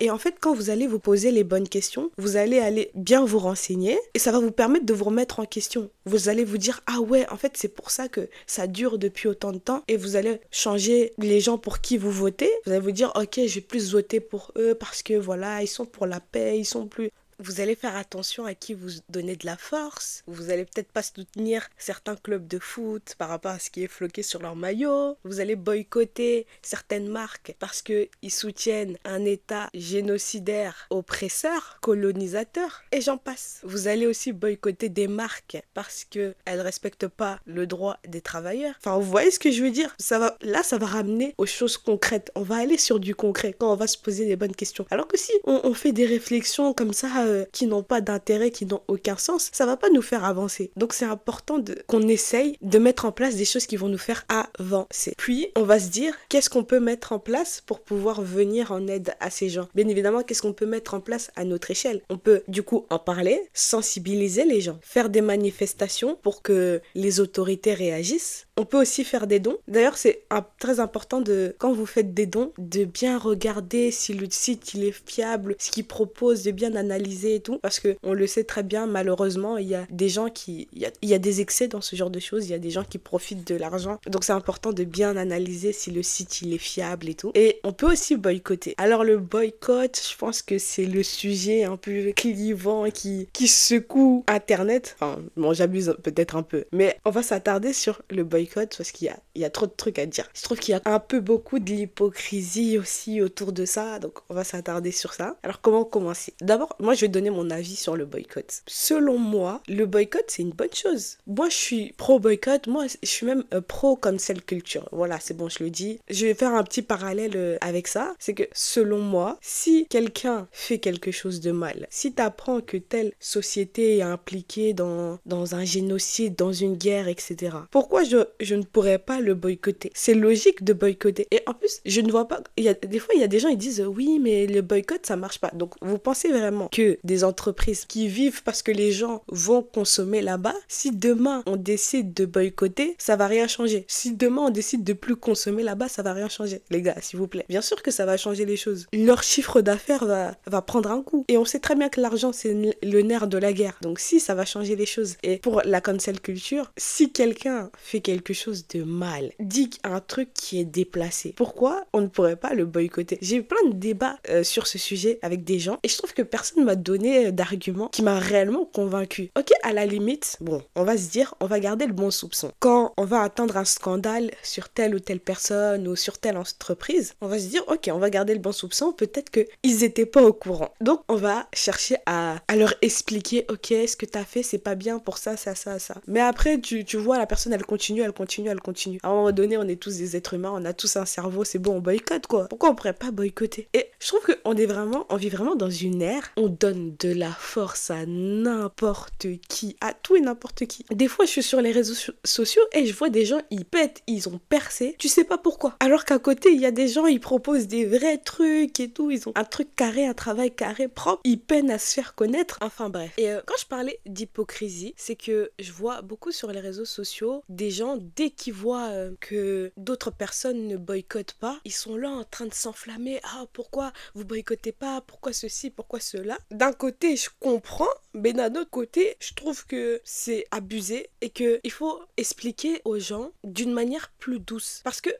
Et 0.00 0.10
en 0.10 0.18
fait, 0.18 0.36
quand 0.40 0.54
vous 0.54 0.70
allez 0.70 0.86
vous 0.86 0.98
poser 0.98 1.30
les 1.30 1.44
bonnes 1.44 1.68
questions, 1.68 2.10
vous 2.18 2.36
allez 2.36 2.58
aller 2.58 2.90
bien 2.94 3.24
vous 3.24 3.38
renseigner 3.38 3.98
et 4.14 4.18
ça 4.18 4.32
va 4.32 4.40
vous 4.40 4.50
permettre 4.50 4.86
de 4.86 4.94
vous 4.94 5.04
remettre 5.04 5.40
en 5.40 5.44
question. 5.44 5.90
Vous 6.08 6.30
allez 6.30 6.44
vous 6.44 6.56
dire 6.56 6.80
ah 6.86 7.00
ouais, 7.00 7.28
en 7.28 7.36
fait, 7.36 7.52
c'est 7.56 7.68
pour 7.68 7.90
ça 7.90 8.08
que 8.08 8.30
ça 8.46 8.66
dure 8.66 8.98
depuis 8.98 9.28
autant 9.28 9.52
de 9.52 9.58
temps 9.58 9.84
et 9.88 9.98
vous 9.98 10.16
allez 10.16 10.40
changer 10.50 11.12
les 11.18 11.40
gens 11.40 11.58
pour 11.58 11.80
qui 11.80 11.98
vous 11.98 12.10
votez. 12.10 12.50
Vous 12.64 12.72
allez 12.72 12.80
vous 12.80 12.92
dire 12.92 13.12
OK, 13.14 13.38
je 13.46 13.54
vais 13.56 13.60
plus 13.60 13.92
voter 13.92 14.20
pour 14.20 14.52
eux 14.56 14.74
parce 14.74 15.02
que 15.02 15.12
voilà, 15.12 15.62
ils 15.62 15.68
sont 15.68 15.84
pour 15.84 16.06
la 16.06 16.20
paix, 16.20 16.58
ils 16.58 16.64
sont 16.64 16.86
plus 16.86 17.10
vous 17.38 17.60
allez 17.60 17.74
faire 17.74 17.96
attention 17.96 18.44
à 18.44 18.54
qui 18.54 18.74
vous 18.74 18.90
donnez 19.08 19.36
de 19.36 19.46
la 19.46 19.56
force. 19.56 20.22
Vous 20.26 20.50
allez 20.50 20.64
peut-être 20.64 20.90
pas 20.90 21.02
soutenir 21.02 21.68
certains 21.78 22.16
clubs 22.16 22.46
de 22.46 22.58
foot 22.58 23.14
par 23.16 23.28
rapport 23.28 23.52
à 23.52 23.58
ce 23.58 23.70
qui 23.70 23.84
est 23.84 23.88
floqué 23.88 24.22
sur 24.22 24.42
leur 24.42 24.56
maillot. 24.56 25.16
Vous 25.24 25.40
allez 25.40 25.56
boycotter 25.56 26.46
certaines 26.62 27.08
marques 27.08 27.54
parce 27.58 27.82
qu'ils 27.82 28.08
soutiennent 28.28 28.96
un 29.04 29.24
État 29.24 29.70
génocidaire, 29.74 30.86
oppresseur, 30.90 31.78
colonisateur, 31.80 32.82
et 32.92 33.00
j'en 33.00 33.18
passe. 33.18 33.60
Vous 33.62 33.88
allez 33.88 34.06
aussi 34.06 34.32
boycotter 34.32 34.88
des 34.88 35.08
marques 35.08 35.62
parce 35.74 36.04
qu'elles 36.04 36.34
ne 36.46 36.60
respectent 36.60 37.08
pas 37.08 37.40
le 37.46 37.66
droit 37.66 37.98
des 38.06 38.20
travailleurs. 38.20 38.74
Enfin, 38.78 38.98
vous 38.98 39.08
voyez 39.08 39.30
ce 39.30 39.38
que 39.38 39.50
je 39.50 39.62
veux 39.62 39.70
dire? 39.70 39.94
Ça 39.98 40.18
va, 40.18 40.36
Là, 40.42 40.62
ça 40.62 40.78
va 40.78 40.86
ramener 40.86 41.34
aux 41.38 41.46
choses 41.46 41.76
concrètes. 41.76 42.30
On 42.34 42.42
va 42.42 42.56
aller 42.56 42.78
sur 42.78 43.00
du 43.00 43.14
concret 43.14 43.54
quand 43.56 43.72
on 43.72 43.76
va 43.76 43.86
se 43.86 43.98
poser 43.98 44.26
des 44.26 44.36
bonnes 44.36 44.54
questions. 44.54 44.86
Alors 44.90 45.06
que 45.06 45.18
si 45.18 45.32
on, 45.44 45.60
on 45.64 45.74
fait 45.74 45.92
des 45.92 46.06
réflexions 46.06 46.72
comme 46.72 46.92
ça, 46.92 47.27
euh, 47.28 47.44
qui 47.52 47.66
n'ont 47.66 47.82
pas 47.82 48.00
d'intérêt, 48.00 48.50
qui 48.50 48.66
n'ont 48.66 48.82
aucun 48.88 49.16
sens, 49.16 49.50
ça 49.52 49.66
va 49.66 49.76
pas 49.76 49.90
nous 49.90 50.02
faire 50.02 50.24
avancer. 50.24 50.70
Donc 50.76 50.92
c'est 50.92 51.04
important 51.04 51.62
qu'on 51.86 52.08
essaye 52.08 52.56
de 52.62 52.78
mettre 52.78 53.04
en 53.04 53.12
place 53.12 53.36
des 53.36 53.44
choses 53.44 53.66
qui 53.66 53.76
vont 53.76 53.88
nous 53.88 53.98
faire 53.98 54.24
avancer. 54.28 55.14
Puis 55.16 55.48
on 55.56 55.62
va 55.62 55.78
se 55.78 55.88
dire 55.88 56.14
qu'est-ce 56.28 56.50
qu'on 56.50 56.64
peut 56.64 56.80
mettre 56.80 57.12
en 57.12 57.18
place 57.18 57.62
pour 57.64 57.80
pouvoir 57.80 58.22
venir 58.22 58.72
en 58.72 58.86
aide 58.86 59.14
à 59.20 59.30
ces 59.30 59.48
gens? 59.48 59.68
Bien 59.74 59.88
évidemment, 59.88 60.22
qu'est-ce 60.22 60.42
qu'on 60.42 60.52
peut 60.52 60.66
mettre 60.66 60.94
en 60.94 61.00
place 61.00 61.30
à 61.36 61.44
notre 61.44 61.70
échelle? 61.70 62.02
On 62.08 62.18
peut 62.18 62.42
du 62.48 62.62
coup 62.62 62.86
en 62.90 62.98
parler, 62.98 63.40
sensibiliser 63.52 64.44
les 64.44 64.60
gens, 64.60 64.78
faire 64.82 65.10
des 65.10 65.20
manifestations 65.20 66.18
pour 66.22 66.42
que 66.42 66.80
les 66.94 67.20
autorités 67.20 67.74
réagissent. 67.74 68.46
On 68.58 68.64
peut 68.64 68.80
aussi 68.80 69.04
faire 69.04 69.28
des 69.28 69.38
dons. 69.38 69.56
D'ailleurs, 69.68 69.96
c'est 69.96 70.24
très 70.58 70.80
important 70.80 71.20
de 71.20 71.54
quand 71.58 71.72
vous 71.72 71.86
faites 71.86 72.12
des 72.12 72.26
dons 72.26 72.52
de 72.58 72.84
bien 72.84 73.16
regarder 73.16 73.92
si 73.92 74.14
le 74.14 74.26
site 74.28 74.74
il 74.74 74.82
est 74.82 75.02
fiable, 75.06 75.54
ce 75.60 75.70
qu'il 75.70 75.84
propose, 75.86 76.42
de 76.42 76.50
bien 76.50 76.74
analyser 76.74 77.36
et 77.36 77.40
tout, 77.40 77.58
parce 77.58 77.78
que 77.78 77.96
on 78.02 78.14
le 78.14 78.26
sait 78.26 78.42
très 78.42 78.64
bien, 78.64 78.86
malheureusement, 78.86 79.58
il 79.58 79.68
y 79.68 79.76
a 79.76 79.86
des 79.90 80.08
gens 80.08 80.28
qui, 80.28 80.66
il 80.72 80.90
y 81.02 81.14
a, 81.14 81.18
des 81.18 81.40
excès 81.40 81.68
dans 81.68 81.80
ce 81.80 81.94
genre 81.94 82.10
de 82.10 82.18
choses, 82.18 82.46
il 82.46 82.50
y 82.50 82.54
a 82.54 82.58
des 82.58 82.70
gens 82.70 82.82
qui 82.82 82.98
profitent 82.98 83.46
de 83.46 83.54
l'argent, 83.54 84.00
donc 84.08 84.24
c'est 84.24 84.32
important 84.32 84.72
de 84.72 84.82
bien 84.82 85.16
analyser 85.16 85.72
si 85.72 85.92
le 85.92 86.02
site 86.02 86.42
il 86.42 86.52
est 86.52 86.58
fiable 86.58 87.08
et 87.08 87.14
tout. 87.14 87.30
Et 87.36 87.60
on 87.62 87.72
peut 87.72 87.92
aussi 87.92 88.16
boycotter. 88.16 88.74
Alors 88.76 89.04
le 89.04 89.18
boycott, 89.18 90.00
je 90.10 90.16
pense 90.16 90.42
que 90.42 90.58
c'est 90.58 90.86
le 90.86 91.04
sujet 91.04 91.62
un 91.62 91.76
peu 91.76 92.12
clivant 92.16 92.90
qui, 92.90 93.28
qui 93.32 93.46
secoue 93.46 94.24
Internet. 94.26 94.96
Enfin, 94.98 95.20
bon, 95.36 95.52
j'abuse 95.52 95.94
peut-être 96.02 96.34
un 96.34 96.42
peu, 96.42 96.64
mais 96.72 96.98
on 97.04 97.10
va 97.10 97.22
s'attarder 97.22 97.72
sur 97.72 98.02
le 98.10 98.24
boycott 98.24 98.47
parce 98.54 98.90
qu'il 98.90 99.12
y 99.34 99.44
a, 99.44 99.50
trop 99.50 99.66
de 99.66 99.72
trucs 99.76 99.98
à 99.98 100.06
dire. 100.06 100.28
Je 100.34 100.42
trouve 100.42 100.58
qu'il 100.58 100.72
y 100.72 100.76
a 100.76 100.82
un 100.84 101.00
peu 101.00 101.20
beaucoup 101.20 101.58
de 101.58 101.70
l'hypocrisie 101.70 102.78
aussi 102.78 103.20
autour 103.20 103.52
de 103.52 103.64
ça, 103.64 103.98
donc 103.98 104.18
on 104.28 104.34
va 104.34 104.44
s'attarder 104.44 104.92
sur 104.92 105.14
ça. 105.14 105.36
Alors 105.42 105.60
comment 105.60 105.84
commencer? 105.84 106.34
D'abord, 106.40 106.76
moi 106.78 106.94
je 106.94 107.02
vais 107.02 107.08
donner 107.08 107.30
mon 107.30 107.50
avis 107.50 107.76
sur 107.76 107.96
le 107.96 108.04
boycott. 108.04 108.62
Selon 108.66 109.18
moi, 109.18 109.62
le 109.68 109.86
boycott, 109.86 110.24
c'est 110.28 110.42
une 110.42 110.50
bonne 110.50 110.72
chose. 110.72 111.18
Moi, 111.26 111.48
je 111.48 111.56
suis 111.56 111.92
pro-boycott. 111.96 112.66
Moi, 112.66 112.86
je 113.02 113.08
suis 113.08 113.26
même 113.26 113.44
euh, 113.54 113.60
pro 113.60 113.98
celle 114.18 114.42
culture. 114.42 114.88
Voilà, 114.92 115.18
c'est 115.20 115.36
bon, 115.36 115.48
je 115.48 115.62
le 115.62 115.70
dis. 115.70 116.00
Je 116.08 116.26
vais 116.26 116.34
faire 116.34 116.54
un 116.54 116.64
petit 116.64 116.82
parallèle 116.82 117.32
euh, 117.36 117.58
avec 117.60 117.88
ça. 117.88 118.14
C'est 118.18 118.34
que 118.34 118.44
selon 118.52 118.98
moi, 118.98 119.38
si 119.40 119.86
quelqu'un 119.88 120.48
fait 120.52 120.78
quelque 120.78 121.10
chose 121.10 121.40
de 121.40 121.52
mal, 121.52 121.86
si 121.90 122.12
tu 122.14 122.22
apprends 122.22 122.60
que 122.60 122.76
telle 122.76 123.12
société 123.20 123.98
est 123.98 124.02
impliquée 124.02 124.72
dans 124.72 125.18
un 125.26 125.64
génocide, 125.64 126.36
dans 126.36 126.52
une 126.52 126.76
guerre, 126.76 127.08
etc., 127.08 127.56
pourquoi 127.70 128.04
je, 128.04 128.18
je 128.40 128.54
ne 128.54 128.62
pourrais 128.62 128.98
pas 128.98 129.20
le 129.20 129.34
boycotter 129.34 129.90
C'est 129.94 130.14
logique 130.14 130.64
de 130.64 130.72
boycotter. 130.72 131.26
Et 131.30 131.42
en 131.46 131.54
plus, 131.54 131.80
je 131.84 132.00
ne 132.00 132.10
vois 132.10 132.28
pas. 132.28 132.42
Il 132.56 132.64
y 132.64 132.68
a, 132.68 132.74
des 132.74 132.98
fois, 132.98 133.14
il 133.14 133.20
y 133.20 133.24
a 133.24 133.28
des 133.28 133.38
gens, 133.38 133.48
ils 133.48 133.58
disent 133.58 133.80
oui, 133.80 134.18
mais 134.20 134.46
le 134.46 134.62
boycott, 134.62 135.04
ça 135.06 135.16
marche 135.16 135.38
pas. 135.38 135.50
Donc, 135.54 135.74
vous 135.82 135.98
pensez 135.98 136.28
vraiment 136.28 136.68
que 136.68 136.98
des 137.04 137.24
entreprises 137.24 137.84
qui 137.84 138.08
vivent 138.08 138.42
parce 138.42 138.62
que 138.62 138.72
les 138.72 138.92
gens 138.92 139.22
vont 139.28 139.62
consommer 139.62 140.22
là-bas, 140.22 140.54
si 140.68 140.90
demain 140.90 141.42
on 141.46 141.56
décide 141.56 142.14
de 142.14 142.26
boycotter, 142.26 142.94
ça 142.98 143.16
va 143.16 143.26
rien 143.26 143.46
changer. 143.46 143.84
Si 143.88 144.14
demain 144.14 144.42
on 144.42 144.50
décide 144.50 144.84
de 144.84 144.92
plus 144.92 145.16
consommer 145.16 145.62
là-bas, 145.62 145.88
ça 145.88 146.02
va 146.02 146.12
rien 146.12 146.28
changer. 146.28 146.62
Les 146.70 146.82
gars, 146.82 146.96
s'il 147.00 147.18
vous 147.18 147.28
plaît. 147.28 147.44
Bien 147.48 147.60
sûr 147.60 147.82
que 147.82 147.90
ça 147.90 148.06
va 148.06 148.16
changer 148.16 148.44
les 148.44 148.56
choses. 148.56 148.86
Leur 148.92 149.22
chiffre 149.22 149.60
d'affaires 149.60 150.04
va, 150.04 150.36
va 150.46 150.62
prendre 150.62 150.90
un 150.90 151.02
coup. 151.02 151.24
Et 151.28 151.38
on 151.38 151.44
sait 151.44 151.60
très 151.60 151.74
bien 151.74 151.88
que 151.88 152.00
l'argent, 152.00 152.32
c'est 152.32 152.54
le 152.82 153.02
nerf 153.02 153.26
de 153.26 153.38
la 153.38 153.52
guerre. 153.52 153.78
Donc 153.82 153.98
si, 153.98 154.20
ça 154.20 154.34
va 154.34 154.44
changer 154.44 154.76
les 154.76 154.86
choses. 154.86 155.16
Et 155.22 155.38
pour 155.38 155.62
la 155.64 155.80
cancel 155.80 156.20
culture, 156.20 156.72
si 156.76 157.12
quelqu'un 157.12 157.70
fait 157.76 158.00
quelque 158.00 158.27
quelque 158.28 158.36
chose 158.36 158.66
de 158.68 158.82
mal, 158.82 159.32
dit 159.40 159.70
un 159.84 160.00
truc 160.00 160.34
qui 160.34 160.60
est 160.60 160.64
déplacé, 160.64 161.32
pourquoi 161.36 161.84
on 161.94 162.02
ne 162.02 162.08
pourrait 162.08 162.36
pas 162.36 162.52
le 162.52 162.66
boycotter? 162.66 163.18
J'ai 163.22 163.36
eu 163.36 163.42
plein 163.42 163.70
de 163.70 163.74
débats 163.74 164.18
euh, 164.28 164.42
sur 164.42 164.66
ce 164.66 164.76
sujet 164.76 165.18
avec 165.22 165.44
des 165.44 165.58
gens 165.58 165.78
et 165.82 165.88
je 165.88 165.96
trouve 165.96 166.12
que 166.12 166.22
personne 166.22 166.64
m'a 166.64 166.74
donné 166.74 167.26
euh, 167.26 167.30
d'argument 167.30 167.88
qui 167.88 168.02
m'a 168.02 168.18
réellement 168.18 168.66
convaincu. 168.66 169.30
Ok, 169.38 169.50
à 169.62 169.72
la 169.72 169.86
limite, 169.86 170.36
bon, 170.40 170.62
on 170.76 170.84
va 170.84 170.98
se 170.98 171.08
dire, 171.08 171.34
on 171.40 171.46
va 171.46 171.58
garder 171.58 171.86
le 171.86 171.94
bon 171.94 172.10
soupçon. 172.10 172.52
Quand 172.58 172.92
on 172.98 173.04
va 173.04 173.22
attendre 173.22 173.56
un 173.56 173.64
scandale 173.64 174.30
sur 174.42 174.68
telle 174.68 174.94
ou 174.94 175.00
telle 175.00 175.20
personne 175.20 175.88
ou 175.88 175.96
sur 175.96 176.18
telle 176.18 176.36
entreprise, 176.36 177.14
on 177.22 177.28
va 177.28 177.38
se 177.38 177.46
dire, 177.46 177.64
ok, 177.68 177.88
on 177.92 177.98
va 177.98 178.10
garder 178.10 178.34
le 178.34 178.40
bon 178.40 178.52
soupçon, 178.52 178.92
peut-être 178.92 179.30
qu'ils 179.30 179.78
n'étaient 179.80 180.06
pas 180.06 180.22
au 180.22 180.34
courant. 180.34 180.74
Donc, 180.82 181.00
on 181.08 181.16
va 181.16 181.48
chercher 181.54 181.96
à, 182.04 182.36
à 182.46 182.56
leur 182.56 182.74
expliquer, 182.82 183.46
ok, 183.48 183.68
ce 183.68 183.96
que 183.96 184.06
tu 184.06 184.18
as 184.18 184.24
fait, 184.24 184.42
c'est 184.42 184.58
pas 184.58 184.74
bien 184.74 184.98
pour 184.98 185.16
ça, 185.16 185.38
ça, 185.38 185.54
ça, 185.54 185.78
ça. 185.78 185.94
Mais 186.06 186.20
après, 186.20 186.60
tu, 186.60 186.84
tu 186.84 186.98
vois, 186.98 187.16
la 187.16 187.26
personne, 187.26 187.54
elle 187.54 187.64
continue, 187.64 188.02
elle 188.02 188.12
continue, 188.18 188.48
elle 188.48 188.60
continue. 188.60 188.98
À 189.04 189.08
un 189.08 189.14
moment 189.14 189.32
donné, 189.32 189.56
on 189.56 189.68
est 189.68 189.80
tous 189.80 189.96
des 189.96 190.16
êtres 190.16 190.34
humains, 190.34 190.52
on 190.52 190.64
a 190.64 190.72
tous 190.72 190.96
un 190.96 191.04
cerveau, 191.06 191.44
c'est 191.44 191.60
bon, 191.60 191.76
on 191.76 191.80
boycotte 191.80 192.26
quoi. 192.26 192.48
Pourquoi 192.48 192.70
on 192.70 192.74
pourrait 192.74 192.92
pas 192.92 193.12
boycotter? 193.12 193.68
Et 193.74 193.86
je 194.00 194.08
trouve 194.08 194.20
qu'on 194.26 194.56
est 194.56 194.66
vraiment, 194.66 195.06
on 195.08 195.16
vit 195.16 195.28
vraiment 195.28 195.54
dans 195.54 195.70
une 195.70 196.02
ère, 196.02 196.32
on 196.36 196.48
donne 196.48 196.96
de 196.98 197.12
la 197.12 197.30
force 197.30 197.90
à 197.90 198.06
n'importe 198.06 199.26
qui, 199.48 199.76
à 199.80 199.94
tout 199.94 200.16
et 200.16 200.20
n'importe 200.20 200.66
qui. 200.66 200.84
Des 200.90 201.06
fois, 201.06 201.26
je 201.26 201.30
suis 201.30 201.42
sur 201.44 201.60
les 201.60 201.70
réseaux 201.70 202.12
sociaux 202.24 202.62
et 202.72 202.86
je 202.86 202.92
vois 202.92 203.08
des 203.08 203.24
gens, 203.24 203.40
ils 203.50 203.64
pètent, 203.64 204.02
ils 204.08 204.28
ont 204.28 204.40
percé, 204.48 204.96
tu 204.98 205.08
sais 205.08 205.24
pas 205.24 205.38
pourquoi. 205.38 205.76
Alors 205.78 206.04
qu'à 206.04 206.18
côté, 206.18 206.50
il 206.50 206.60
y 206.60 206.66
a 206.66 206.72
des 206.72 206.88
gens, 206.88 207.06
ils 207.06 207.20
proposent 207.20 207.68
des 207.68 207.86
vrais 207.86 208.18
trucs 208.18 208.80
et 208.80 208.90
tout, 208.90 209.12
ils 209.12 209.28
ont 209.28 209.32
un 209.36 209.44
truc 209.44 209.76
carré, 209.76 210.06
un 210.06 210.14
travail 210.14 210.50
carré, 210.50 210.88
propre, 210.88 211.20
ils 211.22 211.40
peinent 211.40 211.70
à 211.70 211.78
se 211.78 211.94
faire 211.94 212.16
connaître. 212.16 212.58
Enfin 212.62 212.88
bref. 212.88 213.12
Et 213.16 213.30
euh, 213.30 213.40
quand 213.46 213.54
je 213.60 213.66
parlais 213.66 214.00
d'hypocrisie, 214.06 214.94
c'est 214.96 215.14
que 215.14 215.52
je 215.60 215.70
vois 215.70 216.02
beaucoup 216.02 216.32
sur 216.32 216.50
les 216.50 216.60
réseaux 216.60 216.84
sociaux 216.84 217.44
des 217.48 217.70
gens, 217.70 217.96
dès 218.16 218.30
qu'ils 218.30 218.54
voient 218.54 218.88
euh, 218.88 219.14
que 219.20 219.72
d'autres 219.76 220.10
personnes 220.10 220.66
ne 220.66 220.76
boycottent 220.76 221.34
pas, 221.34 221.60
ils 221.64 221.72
sont 221.72 221.96
là 221.96 222.10
en 222.10 222.24
train 222.24 222.46
de 222.46 222.54
s'enflammer. 222.54 223.20
Ah, 223.24 223.46
pourquoi 223.52 223.92
vous 224.14 224.24
boycottez 224.24 224.72
pas? 224.72 225.00
Pourquoi 225.00 225.32
ceci? 225.32 225.70
Pourquoi 225.70 226.00
cela? 226.00 226.38
D'un 226.50 226.72
côté, 226.72 227.16
je 227.16 227.30
comprends, 227.40 227.86
mais 228.14 228.32
d'un 228.32 228.54
autre 228.54 228.70
côté, 228.70 229.16
je 229.20 229.34
trouve 229.34 229.66
que 229.66 230.00
c'est 230.04 230.46
abusé 230.50 231.10
et 231.20 231.30
qu'il 231.30 231.72
faut 231.72 232.00
expliquer 232.16 232.80
aux 232.84 232.98
gens 232.98 233.32
d'une 233.44 233.72
manière 233.72 234.12
plus 234.18 234.40
douce. 234.40 234.80
Parce 234.84 235.00
que 235.00 235.10